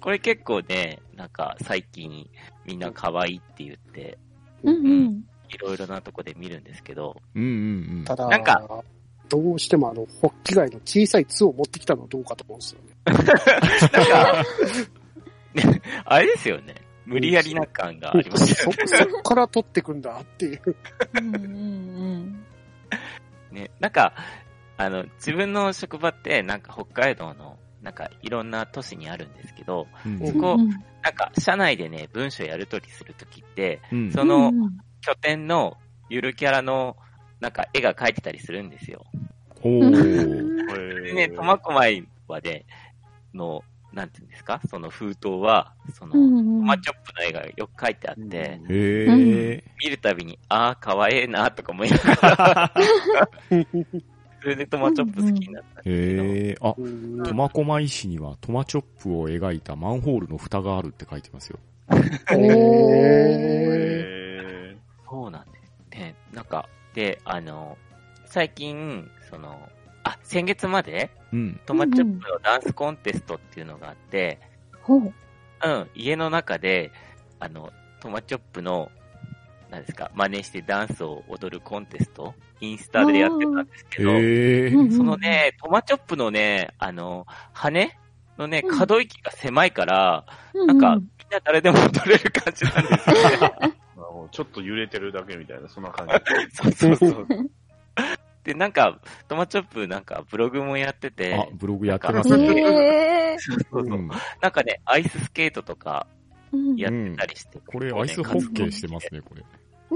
[0.00, 2.28] これ結構ね、なんか最近
[2.64, 4.18] みんな可愛いって言って、
[4.62, 5.24] うんうん。
[5.50, 8.04] いろいろなとこで見るんですけど、うんうんうん。
[8.04, 8.84] ただ、なんか
[9.32, 12.94] どうしてもあの、ホッキ貝の小さい巣を持ってきたのはどうかと思うんですよね。
[13.06, 14.44] なんか、
[15.54, 16.74] ねあれですよね。
[17.06, 18.76] 無理やりな感がありますよね。
[18.84, 20.76] そ、 そっから取ってくんだっていう。
[21.14, 22.44] うんうん
[23.52, 24.12] ね、なんか、
[24.76, 30.26] あの、自分の職場って、なんか北海道の、なんかいろんな都市にあるんですけど、うんうん。
[30.26, 30.68] そこうん
[31.02, 36.96] なんか社内でね、文章やり取りするときって、うんそのうん拠点のゆるキャラの、
[37.42, 39.04] なんか絵が描いてたりするんですよ。
[39.60, 39.82] ほう。
[39.82, 42.64] でね、苫小牧はね、
[43.34, 44.60] の、なんていうんですか？
[44.68, 46.18] その封筒は、その、ト
[46.64, 48.60] マチョップの絵がよく描いてあって。
[48.64, 52.72] 見るたびに、ああ、かわいいな、とか思いながら、
[54.40, 56.56] それでトマチョップ好きになったんですけど、へえ。
[56.60, 61.58] あ、うん苫小牧市にはトマチョップを描いたマンホールの蓋があるって書いてますよ。
[62.30, 62.36] へ
[63.98, 64.76] へ
[65.10, 65.62] そうなんです。
[65.90, 67.78] ね、なんか、で、あの、
[68.26, 69.68] 最近、その、
[70.04, 71.60] あ、先月まで、うん。
[71.66, 74.38] トマチョップのダンスコンテストっていうのがあって、
[74.82, 75.12] ほう。
[75.64, 76.90] うん、家の中で、
[77.38, 78.90] あの、トマチョップの、
[79.70, 84.10] なんですか、真似してダンスを踊るコンテスト、インスタでやってたんですけど。
[84.96, 87.92] そのね、トマチョップのね、あの、羽
[88.38, 93.76] のね、うん可動域が狭いから、うなんか、みんな誰でも踊れる感じなんですよね。
[94.30, 96.14] ちょっと揺れてるだけみたいな、そんな感じ。
[96.56, 97.26] そうそうそう。
[98.44, 103.34] で、なんか、トマチョップなんかブログもやってて、あ、ブログやってますへね。
[103.34, 103.38] え。
[103.38, 104.08] そうそうそううん
[104.40, 106.06] なんかね、アイススケートとか
[106.52, 109.42] うんやってたりして、これ、アイスホッケーしてますね、これ。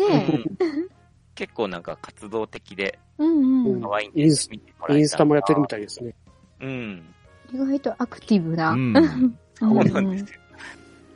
[0.09, 0.27] ね
[0.61, 0.97] うん
[1.37, 3.23] 結構なんか活動的でえ。
[3.23, 3.83] うんうん。
[3.83, 6.15] 可愛いんでインスタもやってるみたいですね。
[6.61, 7.05] うん。
[7.53, 8.71] 意外とアクティブな。
[8.71, 8.95] うん。
[9.55, 10.41] そうなんですよ。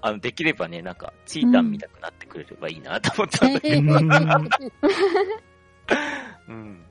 [0.03, 3.81] あの、できればね、なんか、チータン見たくなってくれればいいなと思ったんだけど、
[6.49, 6.85] うん。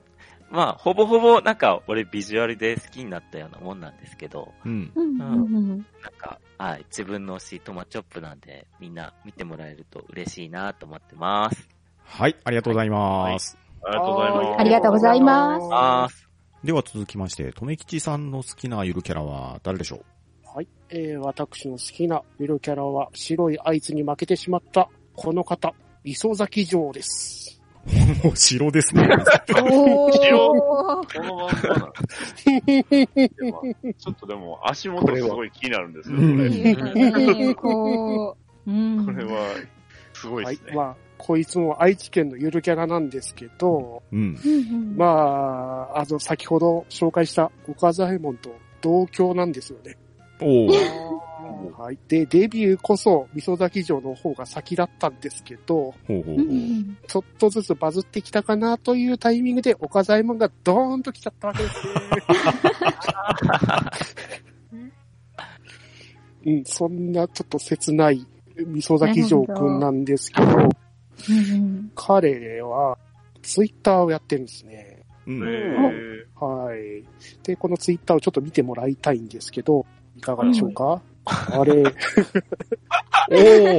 [0.50, 4.90] まあ、ほぼほぼ、なんか、俺ビジュアルで好きになったようなもんなんですけど、うん。
[4.94, 5.16] うん。
[5.18, 5.84] なん。
[6.18, 8.40] か、はい、自分の推しトマチョップなん。
[8.40, 8.94] で、みん。
[8.94, 11.68] な見てもらえると嬉しいなと思ってます。
[12.02, 13.56] はい、ありがとうございます。
[13.84, 14.60] ありがとうございます。
[14.60, 16.28] ありがとうございます
[16.64, 18.30] では続きまして、とめきちさん。
[18.30, 20.04] の好きなゆるキャラは誰でしょ
[20.52, 20.68] はい。
[20.88, 27.62] えー、私の好きなゆるキャラは、白いあいつに負けてしまった、この方、磯崎城です。
[27.86, 29.08] う もう城ですね。
[29.62, 30.12] おー。
[30.12, 31.92] このまんまな
[33.96, 37.54] ちょっとでも、足元すごい気になるんですよ、こうんれ。
[37.54, 38.36] こ
[38.66, 38.70] う。
[38.70, 39.06] うん。
[39.06, 39.54] これは、
[40.14, 40.66] すごいはいです。
[40.66, 40.74] ね。
[40.74, 44.36] まあ、こいつも愛知県のゆるキャラなんですけど、うん。
[44.44, 44.96] うんうん。
[44.96, 45.06] ま
[45.94, 49.96] あ、あの、先ほど紹介した岡左衛門と同郷なんですよね。
[50.40, 51.20] おー。
[51.78, 51.98] はい。
[52.08, 56.36] で、デビューこそ、味噌崎城の方が先だったんですけど、ほうほううほう。
[56.36, 61.92] んちょっとずつバズってきたかなというタイミングで、岡左衛門がドーンと来ちゃったわけですね。
[66.46, 68.26] うん、そんなちょっと切ない
[68.56, 72.96] 味噌崎城くんなんですけど、うん彼は
[73.42, 75.02] ツイッターをやってるんですね。
[75.26, 75.48] うん。
[75.48, 75.50] へ
[76.34, 77.04] はい。
[77.42, 79.84] で、このツイッターをちょっと見てもらいたいんですけど、
[80.20, 81.84] いかがでしょうか、あれ、 お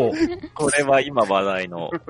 [0.10, 0.50] ー。
[0.56, 1.92] これは今話題の。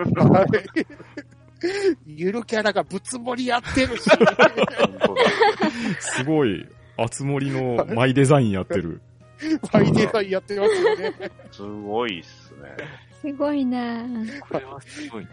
[2.07, 4.09] ゆるキャラがぶつもりやってるし。
[5.99, 6.65] すごい、
[6.95, 9.01] あつ森のマイデザインやってる。
[9.37, 11.13] ファイデザインやってますよね。
[11.51, 12.77] すごいっすね。
[13.21, 14.05] すごいな
[14.49, 15.31] これはすごいな。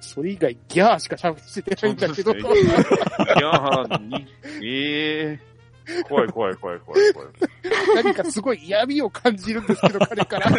[0.00, 4.26] それ以外ギャーしか喋ってないんだけど、いやーに、
[4.62, 5.53] ええ
[6.08, 7.28] 怖い怖い怖い怖い怖い。
[7.94, 10.50] 何かすごい嫌味を感じるんですけど、彼から。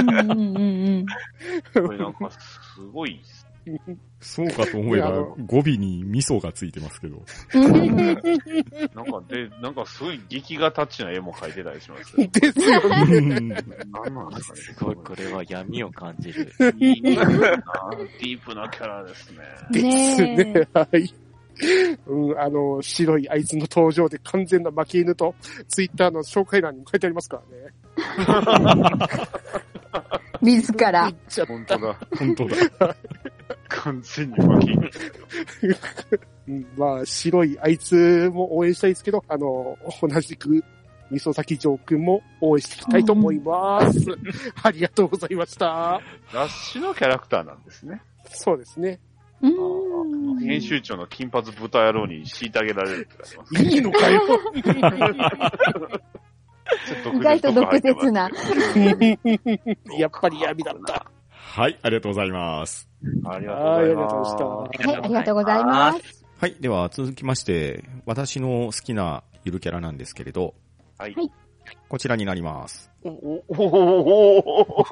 [0.00, 0.60] うんうんうんう
[1.00, 1.06] ん。
[1.72, 3.46] これなんかすごいっす。
[4.20, 7.22] そうかと思えばいやあの、語尾に味噌がついてますけど。
[7.52, 12.28] なんかで、なんかすごい劇画タッチな絵も描いてたりしますよ。
[12.28, 13.16] ですよね。
[13.16, 14.60] うんなんなんですかね。
[14.60, 16.52] すごい、これは闇を感じる。
[16.78, 19.38] い いなディープなキャラですね。
[19.70, 20.68] ですねね。
[20.72, 21.25] はい。
[22.06, 25.34] うん、あの、白いあいつの登場で完全な負け犬と、
[25.68, 27.72] ツイッターの紹介欄にも書いてありますからね。
[30.42, 31.14] 自ら言っ。
[31.28, 31.98] ちゃっ本当だ。
[32.18, 32.56] 本当だ。
[33.68, 34.90] 完全に負け犬。
[36.48, 40.62] うんまあ、白いあいつも応援したいですけど、あの、同じく、
[41.10, 43.98] 味噌崎城くんも応援していきたいと思います。
[44.62, 46.00] ありがとうございました。
[46.32, 48.02] 雑誌のキャラクターなんですね。
[48.28, 49.00] そうですね。
[49.42, 53.64] うん編集長の金髪豚野郎に虐げられるって書いてます。
[53.64, 54.22] いいのかよ。
[57.14, 58.30] 意外と毒舌な。
[59.98, 61.06] やっぱり闇だった。
[61.30, 62.88] はい、ありがとうございます。
[63.24, 64.02] ありがとうございま。
[64.02, 66.26] はいはい、ありがとうございます。
[66.38, 70.54] はい、では続きまして、私の好きなゆるキャラなんですけれど、
[70.98, 71.14] はい。
[71.66, 72.90] はいこちらになります。
[73.04, 73.62] おおお
[74.34, 74.84] おお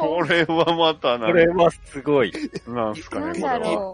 [0.00, 2.32] これはまたなこれはすごい。
[2.68, 3.92] なんすかね、これは。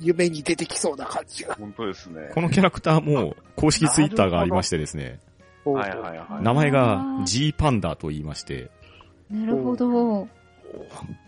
[0.00, 1.54] 夢に出てきそうな感じが。
[1.54, 2.30] 本当ですね。
[2.34, 5.20] このキャラクターも公式ツイッターがありましてですね、
[5.64, 6.42] はいはいはい。
[6.42, 8.70] 名前が G パンダと言いまして、
[9.32, 9.36] う。
[9.36, 10.28] なるほど。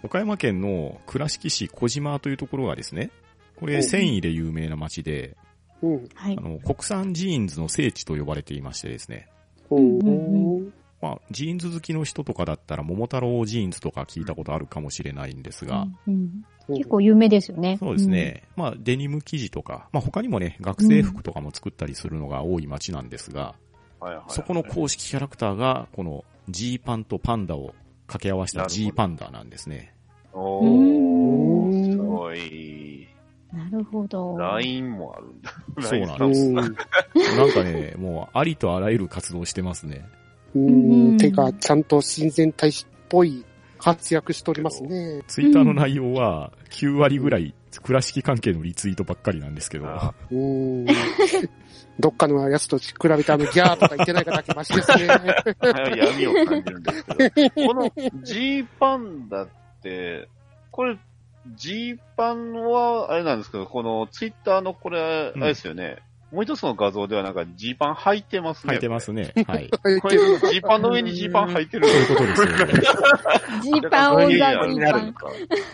[0.02, 3.10] 岡山県の倉敷市小島というところがですね、
[3.56, 5.36] これお繊維で有名な町で、
[6.16, 6.28] あ。
[6.40, 9.28] の、国産ジーンズの聖地と呼ばれていましてですね、
[9.70, 17.78] うんうんまあ、ジーンズ好きの人とかだったら、桃太郎ジーンズとか聞いたことあるかもしれないんですが、うん結構有名ですよね。
[17.80, 18.44] そうですね。
[18.54, 23.54] まあ、デニム生地とか、まあ他にもね、学生服とかも作ったりするのが多い街なんですが、
[23.98, 27.74] はいはいそこの公式キャラクターが、この G パンとパンダを
[28.06, 29.94] 掛け合わせた G パンダなんですね。
[30.32, 32.79] おうー、んすごい。
[33.52, 34.36] なるほど。
[34.38, 35.50] ラインもあるんだ。
[35.82, 36.54] そうなんですうん。
[36.54, 40.06] なんかね、もうありとあらゆる活動してますね。
[40.54, 41.16] うん。
[41.16, 43.44] てか、ちゃんと親善大使っぽい
[43.78, 45.22] 活躍しておりますね。
[45.26, 50.86] ツイッターの内容は9割ぐらい倉敷関係のリツイートばっかりなんですけど、あうーん。
[51.98, 55.06] どっかのやつと比べてあのギャーとか言ってない方だけマシですね。
[55.96, 59.48] 闇を感じるんですけど、この G パンダっ
[59.82, 60.28] て、
[60.70, 60.96] これ、
[61.56, 65.98] G パンは、あれなんですけど、このツイッターのこれ、あれですよね、
[66.32, 68.74] もう一つの画像ではなんか G パン履いてますね。
[68.74, 69.32] 履いてますね。
[69.46, 69.68] はい。
[69.68, 70.00] これ。
[70.00, 70.18] これ
[70.52, 71.88] G パンの上に G パン履いてる。
[71.88, 72.72] そういうことですよね。
[73.62, 75.12] ジーパン on the ジーパン。
[75.12, 75.26] か。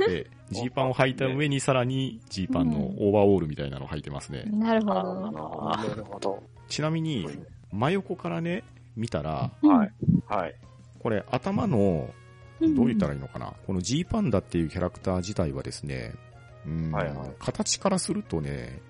[0.09, 4.45] で、ジーパンを履いた上にさらにジーパンのオーバーオールみたいなのを履いてますね。
[4.47, 5.73] なるほど。
[5.73, 6.43] あなるほど。
[6.69, 7.29] ちなみに、
[7.73, 8.65] 真横からね、
[8.97, 9.93] 見たら、はい。
[10.27, 10.55] はい。
[11.01, 12.26] これ頭の、うん
[12.61, 16.15] どう言ったらいいのかな、このジーパンダっていうキャラクター自体はですね、
[16.67, 17.31] うんはいはい。
[17.39, 18.81] 形からするとね、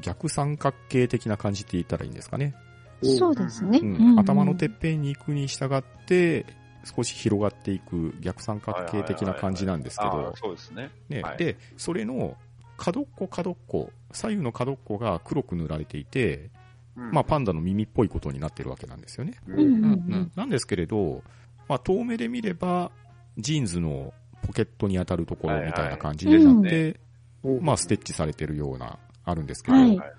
[0.00, 2.54] 逆三角形的な感じって言ったらいいんですかね。
[3.02, 3.80] そうですね。
[3.82, 4.18] うん。
[4.18, 6.46] 頭のてっぺんに行くに従って、
[6.84, 10.90] 少し広がっていく逆三角形的な感じなんですけあどあ、そうですね。
[11.08, 11.22] ね。
[11.22, 11.38] はい。
[11.38, 12.36] で、それの
[12.76, 16.50] 角っこ角っこ、左右の角っこが黒く塗られていて、
[16.96, 17.10] うん。
[17.10, 19.34] まあパンダの耳っぽいことになってるわけなんですよね。
[19.48, 19.64] うんうん。
[19.64, 20.32] うん。
[20.36, 21.22] なんですけれど、
[21.68, 22.90] まあ遠目で見れば、
[23.38, 24.12] ジーンズの
[24.46, 27.00] ポケットに当たるところみたいな感じでなって、
[27.42, 30.12] うんまあステッチされてるような、あるんですけど、はいはい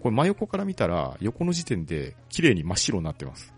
[0.00, 3.54] これ真横から見たら、横の時点で綺麗に真っ白になってます。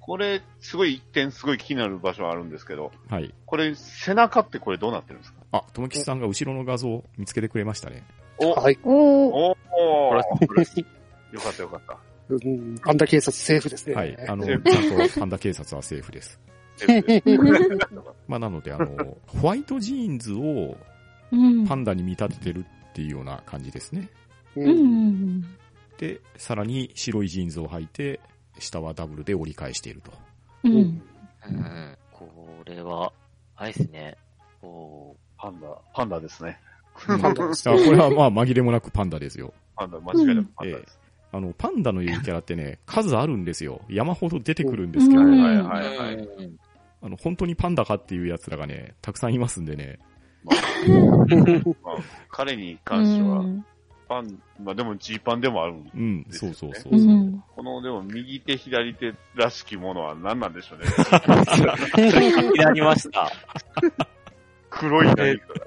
[0.00, 3.32] これ、すごい一点すごい気になる場所あるんですけど、はい。
[3.46, 5.38] これ、背中ってこれどうなってるんですか？
[5.52, 8.02] あ、ともきちさんが後ろの画像を見つけてくれましたね。
[8.38, 8.78] おはい。
[8.82, 9.56] おー。
[9.70, 10.22] おおよ
[11.40, 11.96] かったよかった。
[12.28, 13.94] うんパンダ警察セーフですね。
[13.94, 14.18] はい。
[14.28, 16.40] あの、 ちゃんとパンダ警察はセーフです。
[18.26, 20.76] まあなので、あの、ホワイトジーンズを
[21.30, 24.08] うんパンダに見立ててるっていうような感じですね。
[24.56, 25.42] ううん
[25.98, 28.20] で、さらに白いジーンズを履いて、
[28.58, 30.12] 下はダブルで折り返していると。
[30.64, 30.72] うん。
[30.72, 31.02] うん。
[31.48, 31.98] うん。
[32.12, 32.28] こ
[32.64, 33.12] れは、
[33.56, 34.16] あれですね。
[34.60, 36.58] こパンダ、パンダですね。
[37.08, 39.52] うんパンダですあこれはまあ紛れもなくパンダですよ。
[39.76, 40.98] パンダ、間違いなくパンダです。
[41.30, 43.82] あの、パンダのいうキャラってね、数あるんですよ。
[43.88, 46.28] 山ほど出てくるんですけど、うんはいう、はいはい。
[47.02, 49.98] うんあの、本当にパンダかっていう奴らがね、たくさんいますんでね。
[50.44, 50.56] まあ
[51.82, 51.96] まあ
[52.30, 53.64] 彼に関しては、うん
[54.08, 56.98] パン、まあでもジーパンでもあるんうん、ですよねそうそうそう。
[56.98, 57.44] うん。
[57.54, 60.86] この、でも右手左手らしきものは何なんでしょうね。
[62.50, 63.30] になりました。
[64.70, 65.66] 黒い何かが。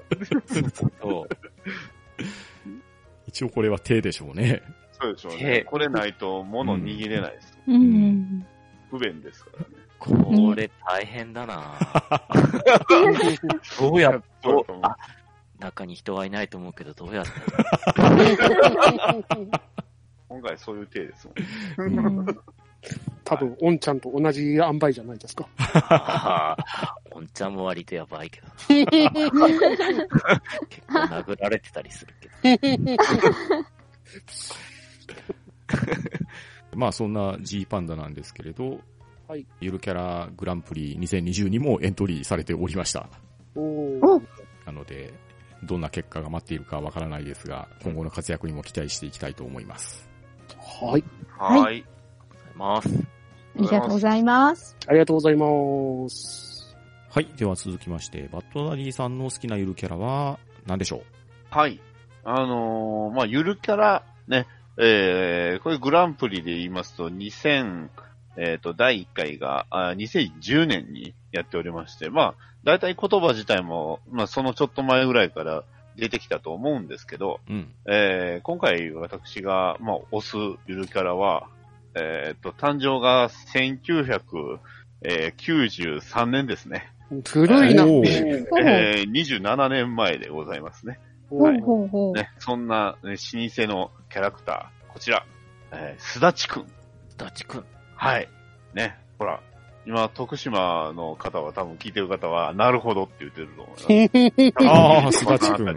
[1.00, 1.28] そう。
[3.28, 4.62] 一応これは手でしょうね。
[5.00, 5.60] そうでしょう手ね。
[5.64, 7.58] これないと物握れないです。
[7.68, 8.44] うん。
[8.90, 9.81] 不便ですからね。
[10.02, 11.78] これ大変だな
[13.78, 14.72] どうやっそうだと？
[14.72, 14.96] 思うあ、
[15.60, 17.30] 中に人はいないと思うけど、どうやって
[20.28, 21.28] 今回そういう体です
[21.78, 22.18] もん。
[22.26, 22.38] うん
[23.24, 25.46] 多分、オンちゃんと同じ塩梅じゃないですか。
[25.56, 28.48] ああ、おんちゃんも割とやばいけど。
[28.68, 28.86] 結
[30.88, 33.68] 構殴られてたりするけど。
[36.74, 38.80] まあそんな G パンダなんですけれど、
[39.32, 39.46] はい。
[39.62, 43.08] ゆるキャラグランプリ2020にもエントリーされておりました。
[43.54, 44.22] おおー
[44.66, 45.14] なので、
[45.62, 50.06] どんな結果が待っているかわからないですが、今後の活躍にも期待していきたいと思います。
[50.82, 51.04] はい。
[51.38, 51.84] はいはい。
[52.58, 52.82] あ
[53.56, 54.76] りがとうございます。
[54.86, 55.56] ありがとうございます。
[55.56, 56.76] ありがとうございます。
[57.08, 57.28] はい。
[57.34, 61.02] では続きまして、バッドダディさんの好きなゆるキャラは何でしょう？
[61.48, 61.80] はい。
[62.22, 67.88] あのーまあ、ゆるキャラ、ね、えー、これグランプリで言いますと、2000、
[68.36, 75.62] えっ、と、第1回が、あ2010年にやっておりまして、まあ、大体言葉自体も、まあ、そのちょっと前ぐらいから
[75.96, 77.72] 出てきたと思うんですけど、うん。
[77.86, 81.48] えー、今回私が、まあ、推すゆるキャラは、
[81.94, 86.90] えっ、と、誕生が1993年ですね。
[87.26, 87.84] 古いな。
[87.84, 90.98] えー、27年前でございますね。
[91.28, 92.14] ほうほうほう。
[92.14, 93.18] ね、そんな、ね、老舗
[93.66, 95.26] のキャラクター、こちら、
[95.72, 96.66] えー、すだちくん。
[97.16, 97.64] ダチくん。
[98.02, 98.28] はい。
[98.74, 99.40] ね、ほら、
[99.86, 104.10] 今、徳島の方は多分聞いてる方は、なるほどって言ってると思い
[104.56, 104.66] ます。
[104.66, 105.76] ああ、すだちくん。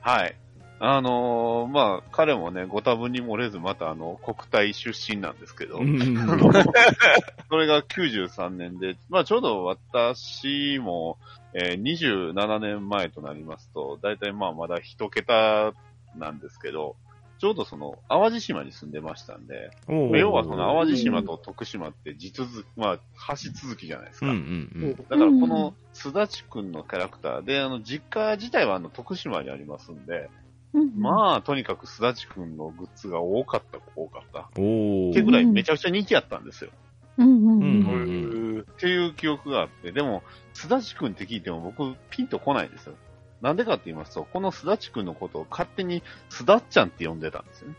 [0.00, 0.36] はい。
[0.80, 6.50] あのーまあ、彼もね、ご多分に漏れず、またあの、国体出身なんですけど、うんうんあの
[7.48, 11.18] それが93年で、まあちょうど私も、
[11.54, 15.72] えー27年前となりますと、だいたいまあまだ一桁
[16.16, 16.96] なんですけど、
[17.42, 22.98] ちょうどその、淡路島に住んでましたんで、要はその淡路島と徳島って地続き、まあ
[23.34, 24.34] 橋続きじゃないですうんか。
[24.34, 24.94] うんうん。
[24.94, 30.30] だからこの、すだちくんのキャラクターで、あの、実家自体はあの、徳島にありますんで、
[30.72, 34.42] うんまあ、とにかくすだちくんのグッズが多かった、多かった。
[34.42, 36.70] ってぐらいめちゃくちゃ人気あったんですよ。
[37.18, 38.60] うんうんううんん。
[38.60, 40.22] っていう記憶があって、でも、
[40.54, 42.94] すだちくんって聞いても僕、ピンとこないんですよ。
[43.42, 47.74] なんでかって言いますと、このすだちくんのことを勝手にすだっちゃんって呼んでたんですよね。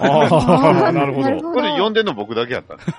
[0.00, 1.52] ああ、 なるほど。
[1.52, 2.90] これ呼んでんの僕だけやったんです。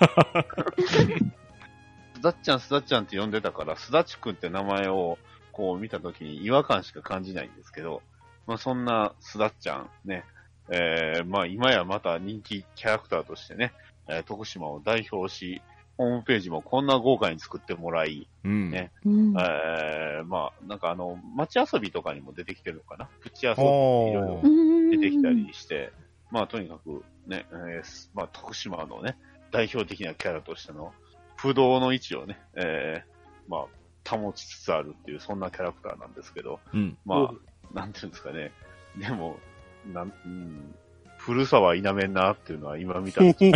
[2.15, 5.19] すだっちゃん、すだっちゃんって呼んでたから、すだちくんって名前を
[5.51, 8.01] こう見たときに違和感しか感じないんですけど、
[8.47, 10.25] まあそんなすだっちゃんね、
[10.69, 13.71] えー、まあ今やまた人気キャラクターとしてね、
[14.07, 15.61] えー徳島を代表し、
[15.99, 18.71] ホームページもこんな豪華に作ってもらい、うん。
[18.71, 18.93] ね。
[19.05, 19.33] うん。
[19.37, 23.09] えー、まあなんかあの、街遊びとかにも出てきてるのかな？
[23.19, 25.91] プチ遊びいろいろうん出てきたりして、
[26.31, 29.17] まあとにかくね、えーすまあ徳島のね、
[29.51, 30.93] 代表的なキャラとしての
[31.35, 36.97] 不動の位置をね、えー、まあ保ちつつあるっていう、そんなキャラクターなんですけど、うん。
[37.05, 38.53] まあ、なんていうんですかね、
[38.97, 39.37] でも、
[39.93, 40.75] なん、うん、
[41.19, 43.51] 古さは否めんなっていうのは今見たら、ちょっ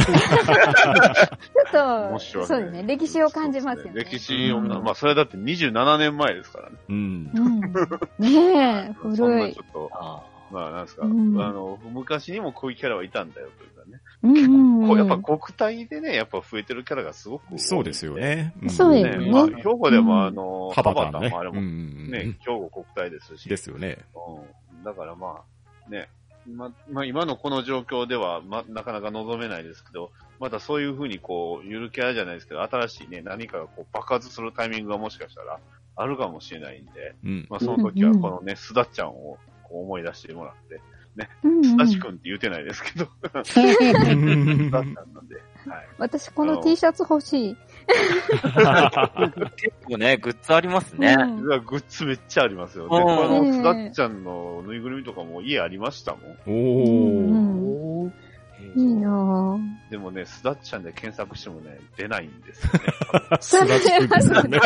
[1.72, 4.04] と、そうですね、歴史を感じますよね。
[4.04, 6.76] 歴史を、うんまあそれだって27年前ですからね。
[6.90, 7.32] うん。
[7.34, 7.62] うん。
[8.20, 9.60] ねえ、そん古ないち。
[9.60, 14.02] ょっと、あまあなんですか、うんあの、昔にもこういうキャラはいたんだよというかね。
[14.24, 18.16] うんうんうんこうやっぱ国体でね、やっぱ増えてるキャラがすごく多いんそうですよ。
[18.16, 18.54] ね。
[18.62, 21.52] んそうですねまあ、兵庫でうんもあの、ハバタンねもあれ。
[21.52, 23.48] もうんね、兵庫国体ですし。
[23.48, 24.00] ですよね。
[24.14, 24.84] うん。
[24.84, 25.40] だからま
[25.88, 26.10] あ、ね、
[26.48, 35.60] ま、まあ今のこの状況では、ま、なかなか望めないですけど、またそういうふうにこう、ゆるキャラじゃないですけど、新しいね、何かがこう爆発するタイミングがもしかしたら
[35.96, 37.48] あるかもしれないんで、うん。
[37.50, 40.76] まあその時はこのね、すだっちゃんをこう思い出してもらって、
[41.44, 45.36] うんうんすだちくんって言うてないですけど、 すだっちゃんなんで、
[45.70, 45.88] はい。
[45.98, 47.58] 私この T シャツ欲しい。
[49.56, 51.16] 結構ね、グッズありますね。
[51.20, 52.98] うんグッズめっちゃありますよね。
[52.98, 56.22] うんこのねえすだっちゃんのぬいぐるみとかも家ありましたもん。
[56.48, 56.54] おう
[57.32, 57.43] んー。
[58.76, 59.92] いいなぁ。
[59.92, 62.80] でもね、すだっちゃんで検索してもね、出ないんですよね。
[64.22, 64.60] すね。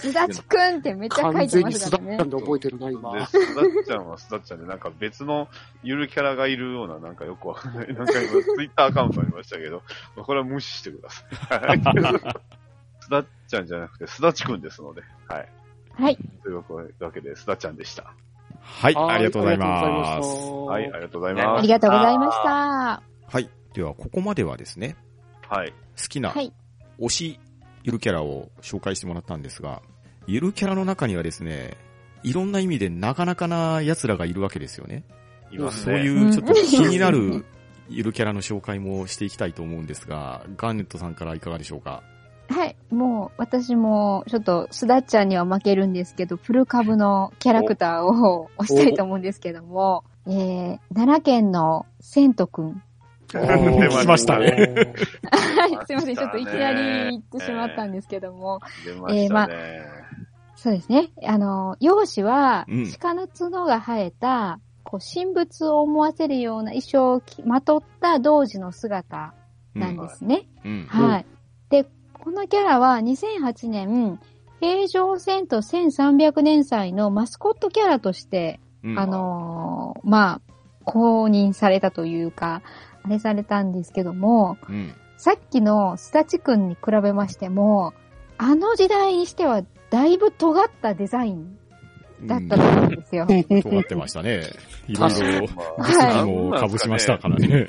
[0.00, 2.30] すだちくんってめっちゃ書いてますからねにすだったん。
[2.30, 3.12] で覚えてるな、今。
[3.18, 5.48] で、すだっちゃんはすだっちゃんで、なんか別の
[5.82, 7.94] ゆるキャラがいるような、なんかよくわかんない。
[7.94, 9.82] なんか今、ツイッターアカウントありましたけど、
[10.16, 11.24] これは無視してくださ
[11.74, 11.80] い。
[13.06, 15.48] すだっちゃんじゃなくて、 すだちくんですので、はい。
[15.92, 16.16] はい。
[16.42, 16.64] という
[16.98, 18.12] わけで、すだっちゃんでした。
[18.66, 20.28] はい、ありがとうございます。
[20.28, 21.46] はい、ありがとうございます。
[21.58, 23.02] ありがとうございました。
[23.28, 23.50] はい。
[23.72, 24.96] では、ここまではですね、
[25.48, 25.70] はい。
[25.70, 26.52] 好きなはい。
[26.98, 27.40] 推し
[27.84, 29.80] ゆるキャラを紹介してもらったんですが、
[30.26, 31.76] ゆるキャラの中にはですね、
[32.22, 35.04] いろんな意味でなかなかな奴らがいるわけですよね。
[35.52, 36.00] いますそうね。
[36.02, 37.44] いうちょっと気になる
[37.88, 42.02] ゆるキャラの紹介もしていきたいと思うんですが、ガーネットさんからいかがでしょうか？
[42.48, 42.76] はい。
[42.90, 52.82] もう、私も、ちょっと、すだっちゃんには負けるんですけど、プル株のキャラクターを押したいと思うんですけども、えー、奈良県のセントくん。
[53.28, 54.96] 来ましたね。
[55.30, 55.86] はい。
[55.86, 56.16] すいません。
[56.16, 59.80] ちょっといきなり言ってしまったんですけども、出ましたね。
[60.54, 61.10] そうですね。
[61.24, 69.34] あの、容姿はうん、鹿の角が生えた、こう、神仏を思わせるような衣装を着まとった童子の姿
[69.74, 70.48] なんですね。
[70.64, 70.86] うん。
[70.88, 71.22] はい。
[71.22, 71.35] で、
[72.26, 74.18] このキャラは2008年、
[74.58, 80.52] 平城戦と1300年祭のマスコットキャラとして、うんあのーまあ、
[80.82, 82.62] 公認されたというか、
[83.04, 84.92] あれされたんですけども、うん。
[85.16, 87.94] さっきのスタチ君に比べましても、
[88.38, 91.56] あの時代にしてはだいぶ尖ったデザイン
[92.24, 93.26] だったと思うんですよ。
[93.28, 94.42] 尖ってましたね。
[94.88, 95.46] いろいろ、
[95.78, 97.68] まあはいもかぶしましたからね。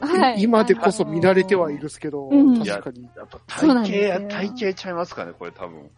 [0.00, 0.42] はい。
[0.42, 3.08] 今でこそ見慣れてはいるんですけど、うん確かに。
[3.16, 5.80] やっぱ体型、体型ちゃいますかね、これ多分。
[5.80, 5.90] うん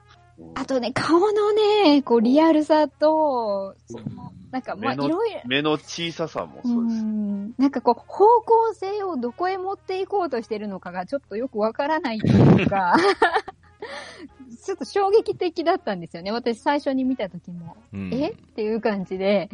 [0.54, 7.02] あとね、顔のね、こう、リアルさと、その、なんか、まあ、い目のろいろ、目の小ささもうそうです。
[7.02, 12.96] んなんかこう、方向性をどこへ持っていこうとしてるのかがちょっとよくわからないというか、
[14.64, 16.30] ちょっと衝撃的だったんですよね。
[16.30, 17.76] 私最初に見た時も。
[17.92, 18.30] うんえ？
[18.30, 19.50] っていう感じで。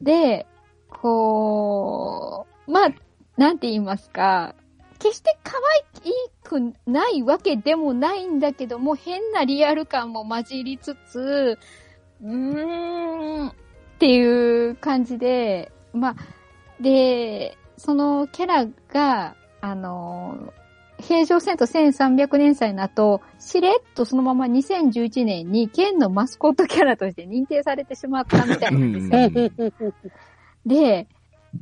[0.00, 0.46] で、
[0.88, 2.88] こう、まあ、
[3.36, 4.54] なんて言いますか、
[4.98, 6.12] 決して可愛
[6.42, 11.58] くないわけでもないんだけども、変なリアル感も混じりつつ、
[12.22, 13.52] うーん、っ
[13.98, 16.16] ていう感じで、まあ、
[16.80, 20.52] で、そのキャラが、あの、
[21.00, 29.92] 平城戦と1300年祭の後、しれっとそのまま2011年に県のマスコットキャラとして認定されてしまったみたいなんですよ。
[30.64, 31.08] で、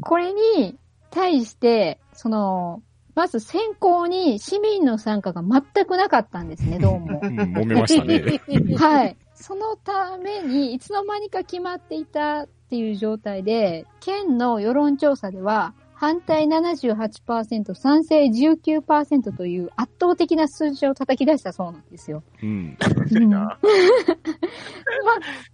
[0.02, 0.78] これに
[1.10, 2.82] 対して、その、
[3.14, 7.30] まず先行に市民の参加が全くなかったんですね、 どうもう。
[7.30, 8.22] ん揉めましたね。
[8.76, 9.16] はい。
[9.34, 22.22] そのために、いつの間にか決まっていたっていう状態で、県の世論調査では、反対78%、賛成19%という圧倒的な数字を叩き出したそうなんですよ。
[22.42, 22.78] うん。
[23.10, 23.58] いいな。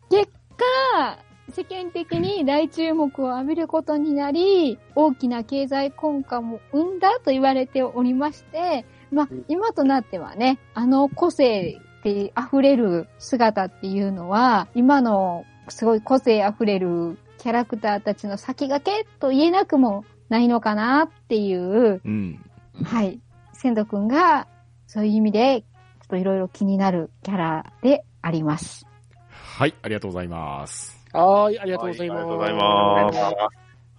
[0.09, 1.19] 結果、
[1.53, 22.45] 世間的に大注目を浴びることになり、大きな経済根幹も生んだと言われておりまして、まあうん、今となってはね、あの個性って溢れる姿っていうのは、今のすごい個性溢れるキャラクターたちの先駆けと言えなくもないのかなっていう、うん。
[22.83, 23.21] はい。
[23.53, 24.49] 仙斗くんが、
[24.87, 25.67] そういう意味で、ちょ
[26.05, 28.87] っといろいろ気になるキャラであります。
[29.31, 30.96] はい、ありがとうございます。
[31.17, 32.25] はい、ありがとうございます。
[32.27, 33.11] はいありがとうございま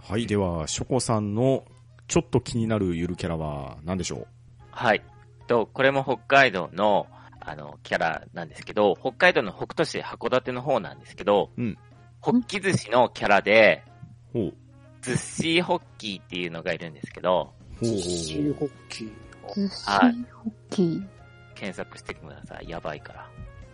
[0.03, 0.11] す。
[0.11, 1.65] はい、では、ショコさんの
[2.07, 4.27] ちょっと気になるゆるキャラは何でしょう？
[4.71, 5.03] はい。
[5.47, 7.07] と、これも北海道の、
[7.39, 11.77] あの、キャラなんですけど、北海道の北斗市函館の方なんですけど、うん
[12.19, 13.83] ホッキ寿司のキャラで、
[14.33, 14.53] ほう。
[15.01, 19.53] ズッシーホッキーっていうのがいるんですけど、ほうほうシーホッキー。
[19.53, 21.07] ずっしはいホッキー。
[21.53, 22.69] 検索してください。
[22.69, 23.29] やばいから。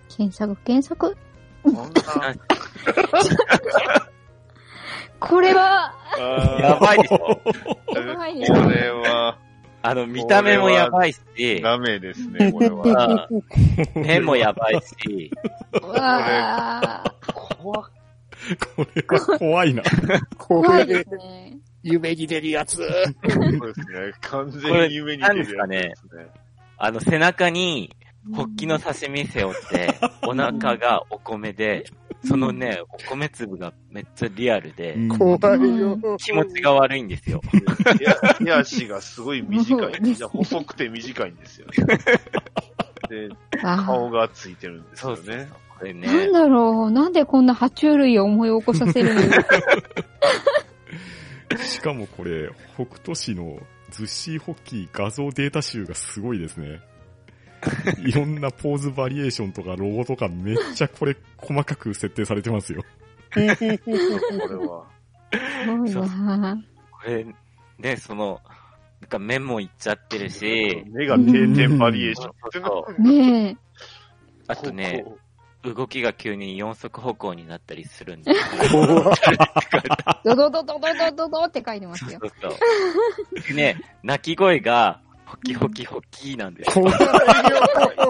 [0.09, 1.17] 検索、検索。
[5.19, 5.93] これは、
[6.59, 7.41] やばいでしょ
[7.95, 9.37] やばいねこれは、
[9.81, 11.21] あの、見た目もやばいし、
[11.61, 13.29] ダメですね、これは。
[13.29, 13.37] う
[13.99, 15.31] ん目もやばいし、
[15.81, 17.83] うわー怖っ
[18.75, 19.81] これは怖いな。
[20.37, 21.57] これ怖いで、すね。
[21.83, 22.75] 夢に出るやつ。
[22.77, 22.93] そうで
[23.73, 23.85] すね。
[24.21, 25.93] 完全に夢に出るやつですね。
[26.77, 27.95] あの、背中に、
[28.31, 29.95] ホッキの刺身背負って、
[30.25, 31.85] お腹がお米で、
[32.25, 35.99] そのね、お米粒がめっちゃリアルで、怖いよ。
[36.17, 37.41] 気持ちが悪いんですよ。
[38.39, 40.15] 手足がすごい短い。
[40.15, 41.73] じゃあ細くて短いんですよね。
[43.09, 43.29] で、
[43.61, 45.49] あ顔がついてるんですよね。。
[45.77, 49.21] これーなんね、だろうなんでこんな爬虫類を思い起こさせるの？
[51.59, 53.59] しかもこれ、北斗市の
[53.89, 56.79] ズッシーホッキー画像データ集がすごいですね。
[58.05, 62.83] いろんなポーズバリエーションとかロゴとかめっちゃこれ細かく設定されてますよ。
[63.33, 63.47] これ
[64.55, 64.85] は。
[66.91, 67.25] これ、
[67.79, 68.39] ね、その、
[69.01, 70.83] なんか目もいっちゃってるし。
[70.91, 72.31] 目が定点バリエーション。
[72.51, 73.57] そうそうね
[74.47, 75.05] あとね、
[75.63, 78.31] 動きが急に四足歩行になったりするんで。
[80.23, 80.79] ドドドドド
[81.15, 82.19] ドドって書いてますよ。
[82.21, 85.01] そうそうそうね、鳴き声が、
[85.33, 86.85] ホキホキホキなんですよ。
[86.85, 86.95] 怖い
[87.87, 88.05] よ。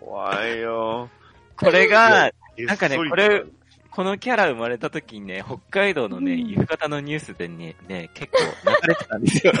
[0.00, 1.10] 怖いよ。
[1.56, 3.44] これが、なんかねこれ
[3.90, 8.38] このキャラ生まれた時にね、北海道のね、うん夕方のニュースでね、ね結構
[8.84, 9.58] 流れてたんですよね。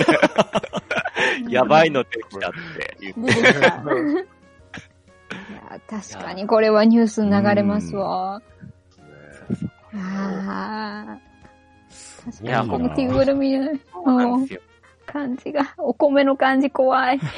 [1.52, 2.96] やばいの出てきたって。
[3.02, 3.08] い
[5.52, 8.40] や確かにこれはニュースに流れますわ。
[9.94, 11.18] ああ。
[12.24, 14.60] 確いやかに、着ぐるみのそうなんですよ。
[15.10, 17.20] 感じが、お米の感じ怖い。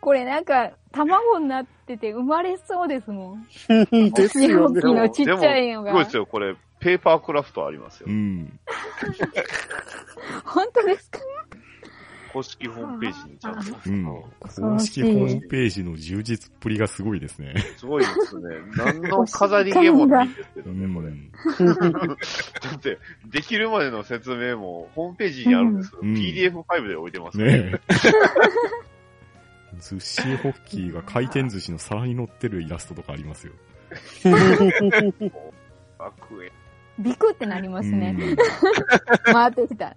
[0.00, 3.46] これなんか、卵になってて生まれそうですもん。
[4.12, 4.88] ですよね大き。
[4.90, 8.12] いのちっちゃいのがすごいですよ、これ、ペーパークラフトありますよう。
[8.12, 8.58] ん。
[10.44, 11.18] 本当ですか？
[12.32, 13.76] 公式ホームページにちゃんと。
[13.86, 14.04] うん。
[14.04, 17.54] 公式ホームページの充実っぷりがすごいですね。
[17.76, 18.42] すごいですね。
[18.76, 21.10] 何の飾り気もないですけうどね、これ。
[22.60, 27.44] だって、できるまでの説明もホームページにあるんですけど、うん PDF5 で置いてますね。
[27.44, 27.80] ねえ。
[29.80, 33.52] 寿司ホッキーが回転寿司の皿に乗ってるイラストとかありますよ。
[35.98, 36.52] 悪縁。
[36.98, 38.36] ビクってなりますね。
[39.24, 39.96] 回ってきた。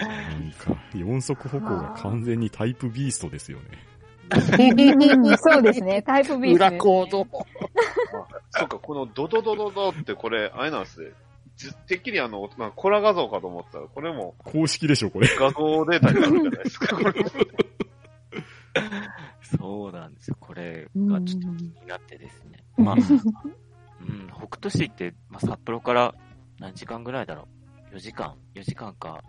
[0.00, 3.64] なんか、四足歩行が完全にタイプビーストですよね。
[4.30, 4.36] う
[5.32, 6.02] んそうですね。
[6.02, 6.68] タイプ B です、ね。
[6.68, 7.26] 裏コード。
[8.50, 11.10] そうか、このドドドドドってこれ、あれなんですね。
[11.56, 15.28] じてっきりあの、なんかコラ画像かと思ったら、これも公式でしょ、これ。
[15.38, 16.96] 画像データになるじゃないですか。
[16.96, 17.12] これ
[19.42, 20.36] そうなんですよ。
[20.40, 22.64] これがちょっと気になってですね。
[22.78, 26.14] うんまあ、うん、北斗市って、まあ、札幌から
[26.58, 27.48] 何時間ぐらいだろ
[27.92, 29.22] う ?4 時間 ?4 時間か、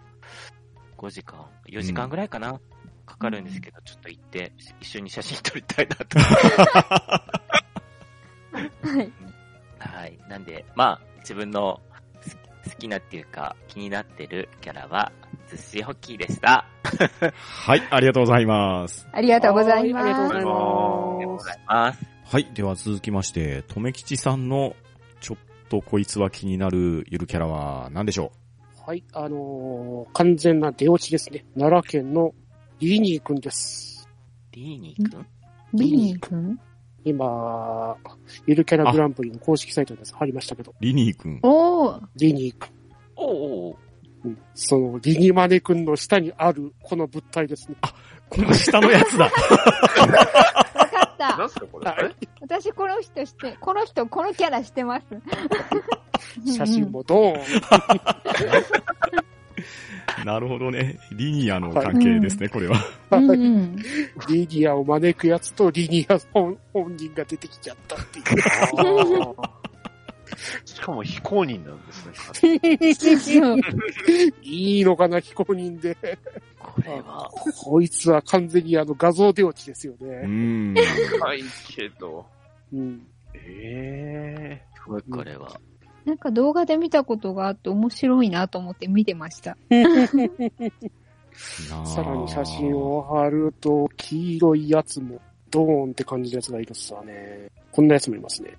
[0.97, 2.59] 5時間 ?4 時間ぐらいかな、
[3.05, 6.19] かかるんですけど、ちょっと行って、一緒に写真撮りたいなと。
[6.19, 7.41] は
[9.01, 9.11] い。
[9.79, 10.19] はい。
[10.29, 11.81] なんで、まあ、自分の
[12.65, 15.11] 好きなっていうか、気になってるキャラは、
[15.47, 16.65] ズッシーホッキーでした。
[17.37, 19.07] はい、ありがとうございます。
[19.11, 20.03] ありがとうございます。
[20.03, 20.49] はいありがとうございありが
[21.21, 21.53] とうごますざ。
[21.53, 21.99] います。
[22.25, 24.75] はい、では続きまして、とめきちさんの、
[25.19, 25.37] ちょっ
[25.69, 28.31] とこいつは気になるゆるキャラは何でしょ
[28.85, 31.45] はい、あのー完全な出落ちですね。
[31.57, 32.33] 奈良県の
[32.79, 34.09] リーニーくんです。
[34.51, 35.25] リーニーくん
[35.73, 36.59] ビニー君？
[37.05, 37.95] 今、
[38.45, 41.39] ゆるキャラグランプリの公式サイトに貼りましたけど、うリニーくん。
[41.43, 42.01] おー。
[42.17, 42.69] リーニーくん。
[43.15, 43.75] おう
[44.25, 47.77] うんその、リニマネ君の下にある、この物体ですね。
[48.29, 49.25] この下のやつだ。
[49.25, 49.37] わか
[51.05, 51.37] った。
[51.37, 51.87] なんすかこれ？
[52.41, 55.05] 私この人して、この人、このキャラしてます。
[56.45, 57.43] 写真もドーン。
[60.25, 60.99] なるほどね。
[61.11, 62.77] リニアの関係ですね、これは。
[63.11, 63.75] うんうん。
[64.29, 68.25] リニアを招くやつとリニア本本人が出てきちゃったっていう。
[70.65, 72.07] しかも非公認なんです
[72.41, 73.59] ね。
[74.41, 75.95] いいのかな、非公認で。
[76.59, 77.29] これは、
[77.63, 80.27] こいつは完全にあの画像出落ちですようね。
[80.27, 80.73] ん。
[81.19, 81.43] はい
[81.75, 82.25] けど。
[82.73, 83.05] うん。
[83.35, 84.63] ええ
[85.09, 85.59] これは。
[86.05, 89.57] なんか動画で見たことがあって面白いなと思って見てました。
[91.85, 97.49] さらに写真を貼ると、黄色いやつも、ドーンって感じのやつがいるっすわね。
[97.71, 98.57] こんなやつもいますね。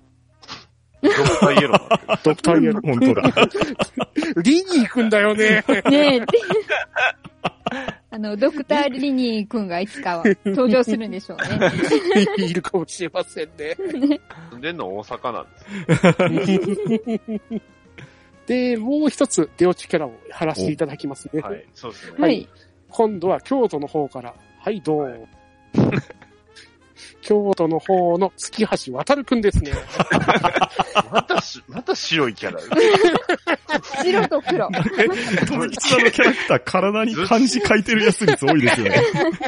[1.01, 3.21] ドクターイエロードクターイエロ本当だ。
[3.23, 4.41] ー。
[4.41, 5.63] リニー行くんだよね。
[5.89, 6.21] ねえ。
[8.15, 11.69] あの、ドクター・リニー君がいつかは登場するんでしょうね。
[12.37, 13.75] いるかもしれませんね。
[14.51, 15.41] 住 んでんの大阪な
[16.29, 17.61] んです。
[18.47, 21.41] で、もう一つ出落ちキャラを貼らせていただきますね。
[21.41, 21.65] はい。
[21.73, 22.17] そうですね。
[22.19, 22.47] はい。
[22.87, 24.33] 今度は京都の方から。
[24.59, 25.09] はい、どう？
[25.09, 25.27] も。
[27.21, 29.71] 京都の方の月橋渡くんですね。
[31.11, 32.59] またし、また白いキャラ。
[34.03, 34.69] 白と黒。
[35.47, 39.03] 富吉さんのキャラクター、体に漢字書いてるやつ率多いですよね。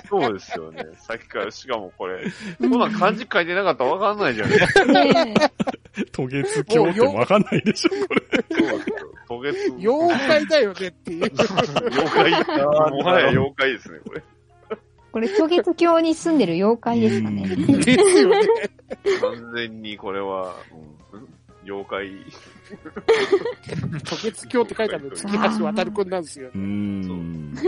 [0.10, 0.86] そうですよね。
[0.98, 2.24] さっきから、しかもこれ、
[2.60, 4.86] そんなん漢字書いてなかったらわかんないじゃないですか。
[4.86, 5.34] ね
[6.12, 8.22] 渡月橋ってわかんないでしょ、これ。
[9.28, 9.76] そうですよ。
[10.08, 10.08] 渡月。
[10.08, 11.24] 妖怪だよねっていう。
[11.92, 12.32] 妖怪。
[12.92, 14.24] もはや妖怪ですね、これ。
[15.12, 17.44] これ、渡月橋に住んでる妖怪ですかね。
[17.44, 17.90] うんです
[18.22, 18.42] よね。
[19.22, 20.54] 完全にこれは、
[21.12, 21.28] うん、
[21.64, 22.10] 妖怪。
[24.04, 26.64] 渡月橋って書いてある月橋渡くんなんですようね。
[26.64, 27.56] ん。
[27.56, 27.68] す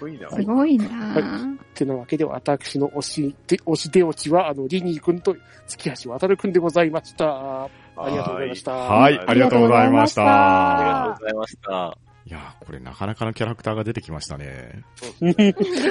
[0.00, 0.30] ごいな。
[0.30, 1.58] すごいなはぁ。
[1.74, 5.36] てなわけで、私の推し、で推し出落ちは、あの、リニーくんと
[5.66, 7.64] 月橋渡くんでございました。
[7.64, 8.72] ありがとうございました。
[8.72, 11.18] はい、ありがとうございましあありた。
[11.18, 12.11] がとうございました。
[12.32, 14.84] いやーこれなかなかのキャラクターが出てきましたね。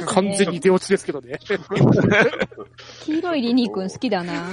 [0.07, 1.37] 完全に出落ちですけどね。
[3.05, 4.49] 黄色いリニー君好きだな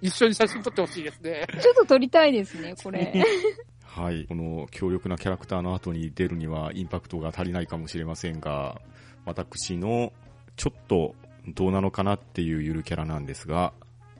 [0.00, 1.46] 一緒に写真撮ってほしいですね。
[1.62, 3.24] ちょっと撮りたいですね、これ。
[3.84, 4.26] はい。
[4.26, 8.80] この強力なキャラクターの後に出るにはインパクトが足りないかもしれませんが、
[9.24, 10.12] 私の
[10.56, 11.14] ちょっと
[11.46, 13.72] どうなのかなっていうゆるキャラなんですが、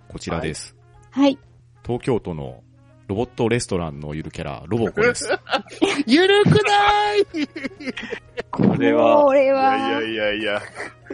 [0.06, 0.76] こちらです。
[1.10, 1.40] はい。
[1.84, 2.62] 東京都の
[3.06, 5.28] ロボットレストランのゆるキャラ、ロボコです。
[6.06, 7.24] ゆるくない
[8.50, 10.62] これは、これは、いやいやいや。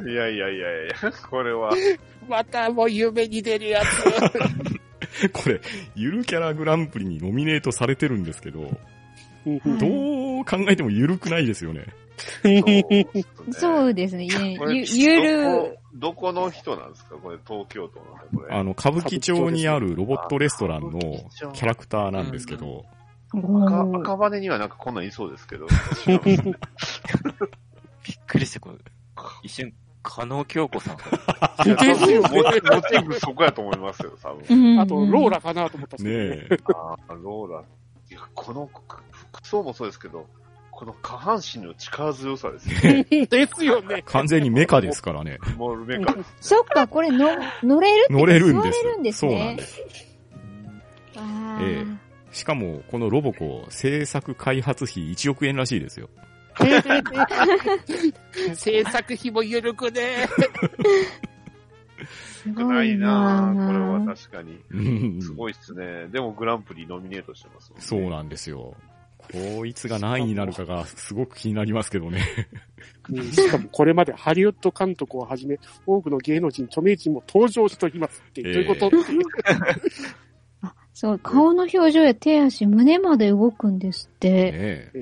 [0.06, 1.12] いやいやいやいや。
[1.28, 1.72] これは、
[2.28, 5.28] またもう夢に出るやつ。
[5.32, 5.60] これ、
[5.96, 8.70] ゆるキャラグランプリにノミネートされてるんですけど、
[9.44, 11.86] どう考えてもゆるくないですよね。
[13.52, 14.24] そうですね。
[14.26, 17.16] ゆ、ゆる、どこ、どこの人なんですか？
[17.16, 18.54] これ、東京都のね、これ。
[18.54, 22.84] あの、歌舞伎町にあるロボットレストランのキャラクターなんですけど、
[23.32, 25.66] 赤赤羽にはなんかこんなんいそうですけど。
[26.06, 26.14] び
[28.14, 28.76] っくりして、これ、
[29.42, 30.96] 一瞬、加納京子さん。
[30.96, 31.02] で
[31.64, 32.00] すよねモ
[32.82, 34.72] チーフそこやと思いますよ、多分。
[34.72, 36.58] うんあと、ローラかなと思ったんですけどねえ。
[36.74, 37.62] ああ、ローラ。
[38.10, 39.02] いや、この服
[39.46, 40.26] 装もそうですけど、
[40.80, 43.04] この下半身の力強さですね。
[43.04, 44.02] ですよね。
[44.06, 45.38] 完全にメカですからね。
[45.58, 46.16] モルメカ。
[46.40, 48.80] そっか、これの、乗れる乗れるんです。
[48.80, 49.62] 座れるんですそうなんねで。
[49.66, 49.82] す。
[51.16, 51.96] あえー
[52.32, 56.08] しかも、このロボコ、制作開発費1億円らしいですよ。
[58.54, 60.28] 制作費もゆるくね。
[62.42, 64.58] す少ないなこれは確かに。
[64.70, 66.06] うんすごいっすね。
[66.08, 68.74] でもグランプリノミネートしてますもんねそうなんですよ。
[69.32, 72.24] こいつが何位になるかがすごく気になりますけどね。
[73.10, 73.30] うん。
[73.30, 78.90] しかもこれまでハリウッド監督をはじめ、多くの芸能人、著名人も登場しておりますって、ええどういうこと？
[81.00, 81.20] っていう。
[81.20, 84.30] そう、顔の表情や手足、胸まで動くんですって。
[84.30, 84.98] ねえへ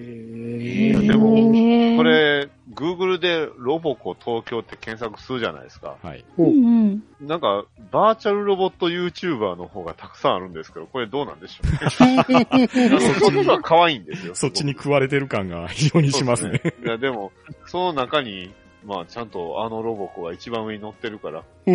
[0.96, 5.96] ーでもーこ、れ、Google でロボコ東京って検索するじゃないですか。
[6.03, 6.24] はい。
[6.38, 6.51] うんう
[6.90, 7.03] ん。
[7.20, 12.68] なんか、バーチャルロボット YouTuber の方がたくさんあるんですけど、これどうなんでしょうね。
[13.01, 14.34] そっちは可愛いんですよ。
[14.34, 16.61] そっちに食われてる感が非常にしますね。
[16.62, 17.32] すいや、でも、
[17.66, 18.53] その中に、
[18.84, 21.72] まあ、ちゃんとあのロボコが一番上に乗ってるから、 あ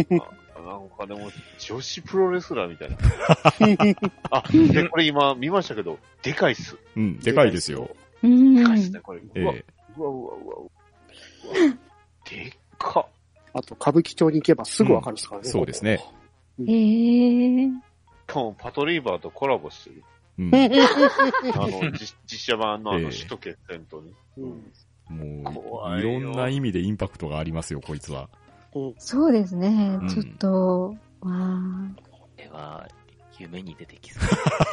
[0.62, 2.98] なんかでも、女子プロレスラーみたいな。
[4.32, 6.78] あ、で、これ今見ましたけど、でかいっす。
[6.96, 7.96] うん、でかいですよ。
[8.22, 9.20] うんでかいっすね、これ。
[9.20, 9.66] うわ、ええ
[9.98, 10.66] うわ、うわ、うわ、うわ。
[12.30, 13.08] でっか。
[13.54, 15.50] あと、歌舞伎町に行けばすぐわかるですからね。
[15.50, 16.04] そうですね。
[16.60, 17.82] へーし
[18.28, 20.04] かもパトリーバーとコラボしてる。
[20.40, 20.52] うん。
[20.56, 24.12] あの、実実写版のあええの、首都決戦とね。
[24.38, 24.72] うん
[25.10, 28.30] もう、怖いよいろんな意味でインパクトがありますよ、こいつは。
[28.98, 30.10] そうですねうん。
[30.10, 31.32] ちょっと、わ
[32.12, 32.88] これは、
[33.40, 34.24] 夢に出てきそう。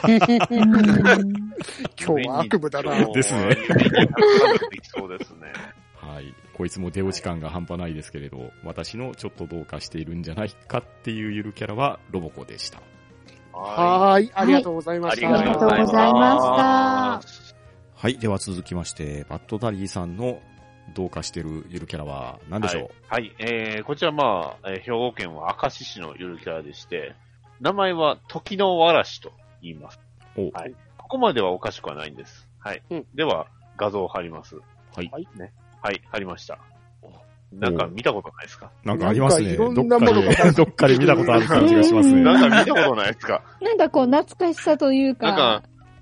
[0.09, 0.19] 今
[2.21, 3.05] 日は悪夢だな。
[3.13, 5.53] ですね出てきそうですね。
[5.95, 6.35] はい。
[6.55, 12.83] こいつも出落ち感が半端ないですけれど、私のちょっとどうかしているんじゃないかっていうゆるキャラはロボコでした。
[13.53, 15.29] はい、ありがとうございました。
[15.29, 17.23] ありがとうございました。
[17.95, 18.19] はい。
[18.19, 20.41] では続きまして、バッドダディさんの
[20.95, 23.35] どうかしてるゆるキャラは何でしょう、はい。
[23.39, 27.15] えー、こちらまあ、えー兵庫県は明石市のゆるキャラでして、
[27.61, 29.33] 名前は時のわらしと
[29.63, 30.01] 言います。
[30.37, 30.75] おはい。
[30.97, 32.49] ここまではおかしくはないんです。
[32.59, 32.83] はい。
[32.91, 34.57] うんでは、画像を貼ります。
[34.57, 34.63] は
[35.03, 35.53] いはいね。
[35.83, 36.59] はい、貼りました。
[37.53, 38.71] なんか見たことないですか？
[38.85, 39.57] なんかありますね。
[39.57, 42.21] どっかで、どっかで見たことある感じがしますね。
[42.23, 43.43] なんか見たことないですか？
[43.61, 45.27] なんかこう、懐かしさというか。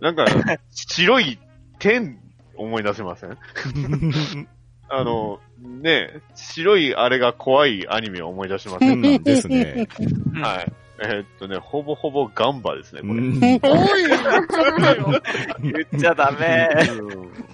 [0.00, 1.38] なんか、なんか、 白い
[1.78, 2.20] 点
[2.54, 3.38] 思い出せません？
[4.88, 9.88] あの、ね、白いあれが怖いアニメを思い出しませうんんなんですね。
[10.34, 10.72] はい。
[11.00, 13.12] えーっとね、ほぼほぼガンバですね、これ。
[13.12, 16.68] うんおい、言っちゃダメ。
[16.90, 17.48] うん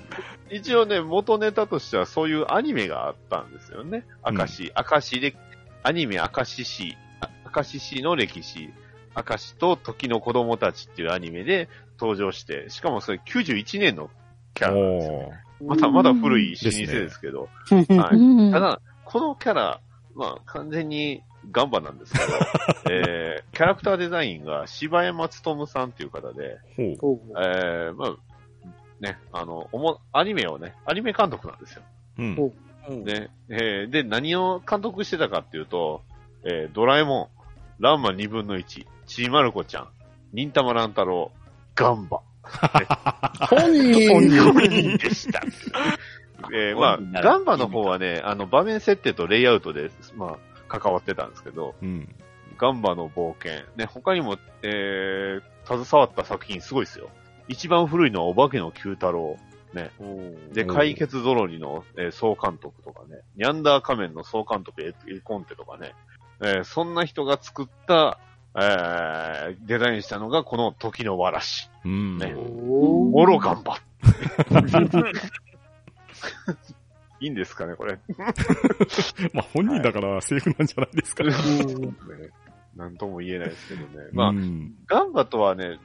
[0.50, 4.04] 一応ね、元ネタとしてはそういうアニメがあったんですよね。
[4.24, 5.34] うん明石、明石で、
[5.82, 8.70] アニメ明石市、あ明石市の歴史、
[9.16, 11.68] 明石と時の子供たちっていうアニメで
[11.98, 14.10] 登場して、しかもそれ91年の
[14.54, 15.43] キャラなんですよね。
[15.62, 17.48] また、まだ古い老舗ですねですけど。
[17.70, 18.16] うはい。
[18.16, 19.80] んただ、このキャラ、
[20.14, 22.24] まあ、完全にガンバなんですけど、
[22.90, 28.16] えー、キャラクターデザインが柴山勉さんっていう方で、えー、まあ、
[29.00, 31.82] ね、あの、おも、アニメをね、アニメ監督なんですよ。
[32.18, 33.04] うん。
[33.04, 36.02] ね、えー、で、何を監督してたかっていうと、
[36.44, 37.30] えー、ドラえも
[37.80, 39.88] ん、ランマ2分の1、ちーまる子ちゃん、
[40.32, 41.30] 忍たま乱太郎、
[41.74, 42.20] ガンバ。
[43.50, 45.42] 本人本人でした。
[46.52, 50.38] えー、まあ、ガンバの方はね、あの、場面設定とレイアウトで、まあ、
[50.68, 52.08] 関わってたんですけど、うん。
[52.58, 53.64] ガンバの冒険。
[53.76, 57.10] ね、他にも、えー、携わった作品すごいですよ。
[57.48, 59.36] 一番古いのはお化けの九太郎。
[59.74, 59.90] ね。
[60.52, 63.20] で、解決ゾロリの、えー総監督とかね。
[63.36, 65.94] ニャンダー仮面の総監督エエコンテとかね。
[66.40, 68.18] えーそんな人が作った、
[68.56, 71.70] えーデザインしたのがこの時のわらし。
[71.84, 72.18] うん。
[72.18, 73.78] ねおモロガンバ。
[77.20, 77.98] いいんですかね、これ。
[79.32, 81.24] まあ本人だからセーフなんじゃないですか。
[81.24, 81.30] ね
[82.76, 84.08] なんとも言えないですけどね。
[84.12, 85.78] まあ、うんガンバとはね、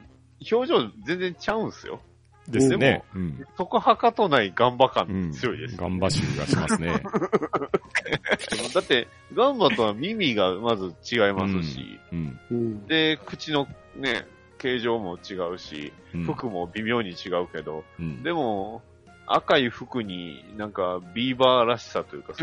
[0.50, 2.00] 表情全然ちゃうんすよ。
[2.48, 3.04] ですね。
[3.14, 3.46] うん。
[3.56, 5.32] そこはかとないガンバう感ん。
[5.32, 5.76] 強いです。
[5.76, 6.92] ガンバ臭がしますね。
[8.74, 12.38] だって、ガンバとは耳がまず違いますし、うん。
[12.50, 13.66] うんで、口の
[13.96, 14.26] ね、
[14.58, 18.22] 形状も違うし、うん服も微妙に違うけど、うん。
[18.22, 18.82] でも、
[19.26, 22.34] 赤い服になんかビーバーらしさというか、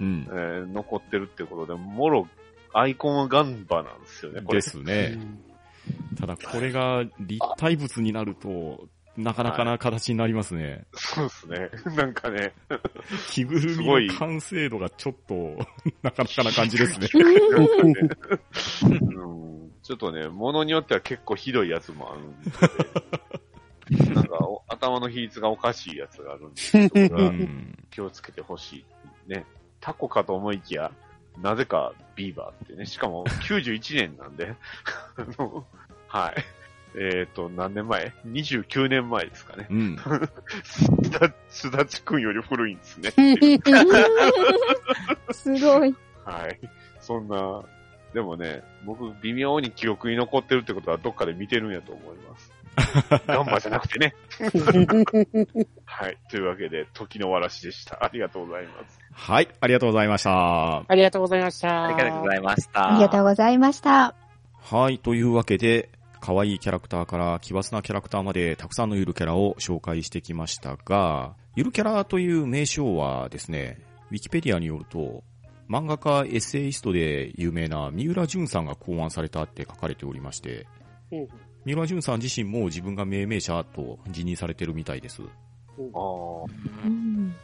[0.00, 2.26] ー残ってるってことで、もろ、
[2.72, 4.58] アイコンはガンバなんですよね、これ。
[4.58, 5.18] ですね。
[6.18, 8.88] ただこれが立体物になると、
[9.22, 10.86] なかなかな形になりますね。
[10.94, 11.70] そうですね。
[11.96, 12.52] なんかね、
[13.28, 15.34] 着ぐるみすごいの完成度がちょっと、
[16.02, 17.08] なかなかな感じですね。
[19.02, 27.76] うんちょっとね、ものによっては結構ひどいやつもあるんで、なんかお頭の比率がおかしいやつがあるんで、そこうがん。
[27.90, 28.84] 気をつけてほしい。
[29.26, 29.46] ね、
[29.80, 30.92] タコかと思いきや、
[31.38, 34.54] なぜかビーバーってね、しかも91年なんで、
[35.16, 35.66] あの
[36.08, 36.59] はい。
[36.96, 39.66] えっ、と、何年前 ?29 年前ですかね。
[39.70, 39.96] うん。
[40.64, 43.10] すだ、すだちくんより古いんですね。
[45.32, 45.94] すごい。
[46.24, 46.58] はい。
[47.00, 47.62] そんな、
[48.12, 52.52] でもね、僕、微妙に記憶に残ってるってことはどっかで見てるんやと思います。
[53.26, 54.14] ガンバじゃなくてね。
[55.84, 56.16] はい。
[56.28, 58.04] というわけで、時のわらしでした。
[58.04, 59.00] ありがとうございます。
[59.12, 60.84] はい、ありがとうございました。
[60.88, 61.84] ありがとうございました。
[61.84, 62.88] ありがとうございました。
[62.88, 64.14] ありがとうございました。
[64.60, 73.78] はい、というわけで、可愛いキャラクターから奇抜なキャラクターまでたくさんのゆるキャラを紹介してきましたが、ゆるキャラという名称はですね、
[74.10, 75.24] ウィキペディアによると、
[75.68, 80.66] 漫画家エッセイストで有名な三浦淳さんが考案されたって書かれておりまして、
[81.64, 85.22] 三浦淳さん自身も自分が命名者と辞任されてるみたいです。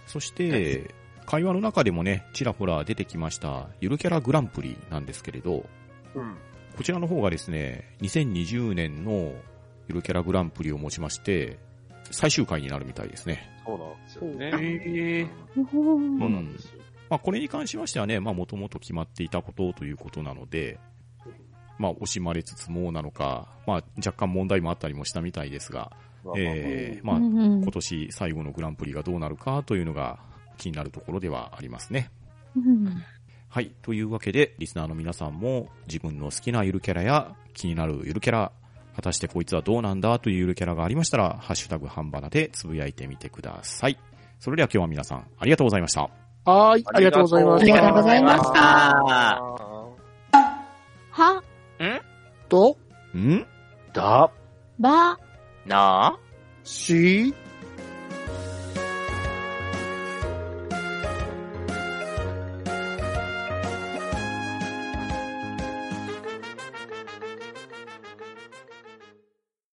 [0.06, 5.64] そして、会話の中でもね、ちらほら出てきました、ゆるキャラグランプリなんですけれど、
[6.76, 9.32] こちらの方がですね、2020年の
[9.88, 11.58] ゆるキャラグランプリをもちまして、
[12.10, 13.48] 最終回になるみたいですね。
[13.64, 14.46] そうなんですよね。
[14.46, 16.70] へーうんそうなんですよ。
[17.08, 20.78] まあこれに関しましてはね、まあもともと決まっていたことということなので、
[21.78, 25.92] まあ、惜しまれつつもなのか、まあ、若干問題もあったりもしたみたいですが、
[26.36, 30.18] えー、まあ、今年最後のグランプリがどうなるかというのが
[30.56, 32.10] 気になるところではありますね。
[33.50, 33.72] うんはい。
[33.82, 38.52] というわけで、リスナーの皆さんも自分の好きなゆるキャラや気になるゆるキャラ、
[38.94, 43.98] 果たしてこいつはどうなんだというゆるキャラがありましたら、ハッシュタグ半ばなでつぶやいてみてください。
[44.38, 46.10] それでは今日は皆さんありがとうございました。
[46.44, 48.60] はい、ありがとうございまありがとうございました。
[51.10, 51.42] は、
[52.48, 52.76] と、
[53.16, 53.46] ん？
[53.92, 54.30] だ、
[54.78, 55.18] ば、
[55.64, 56.18] な？
[56.62, 57.34] し、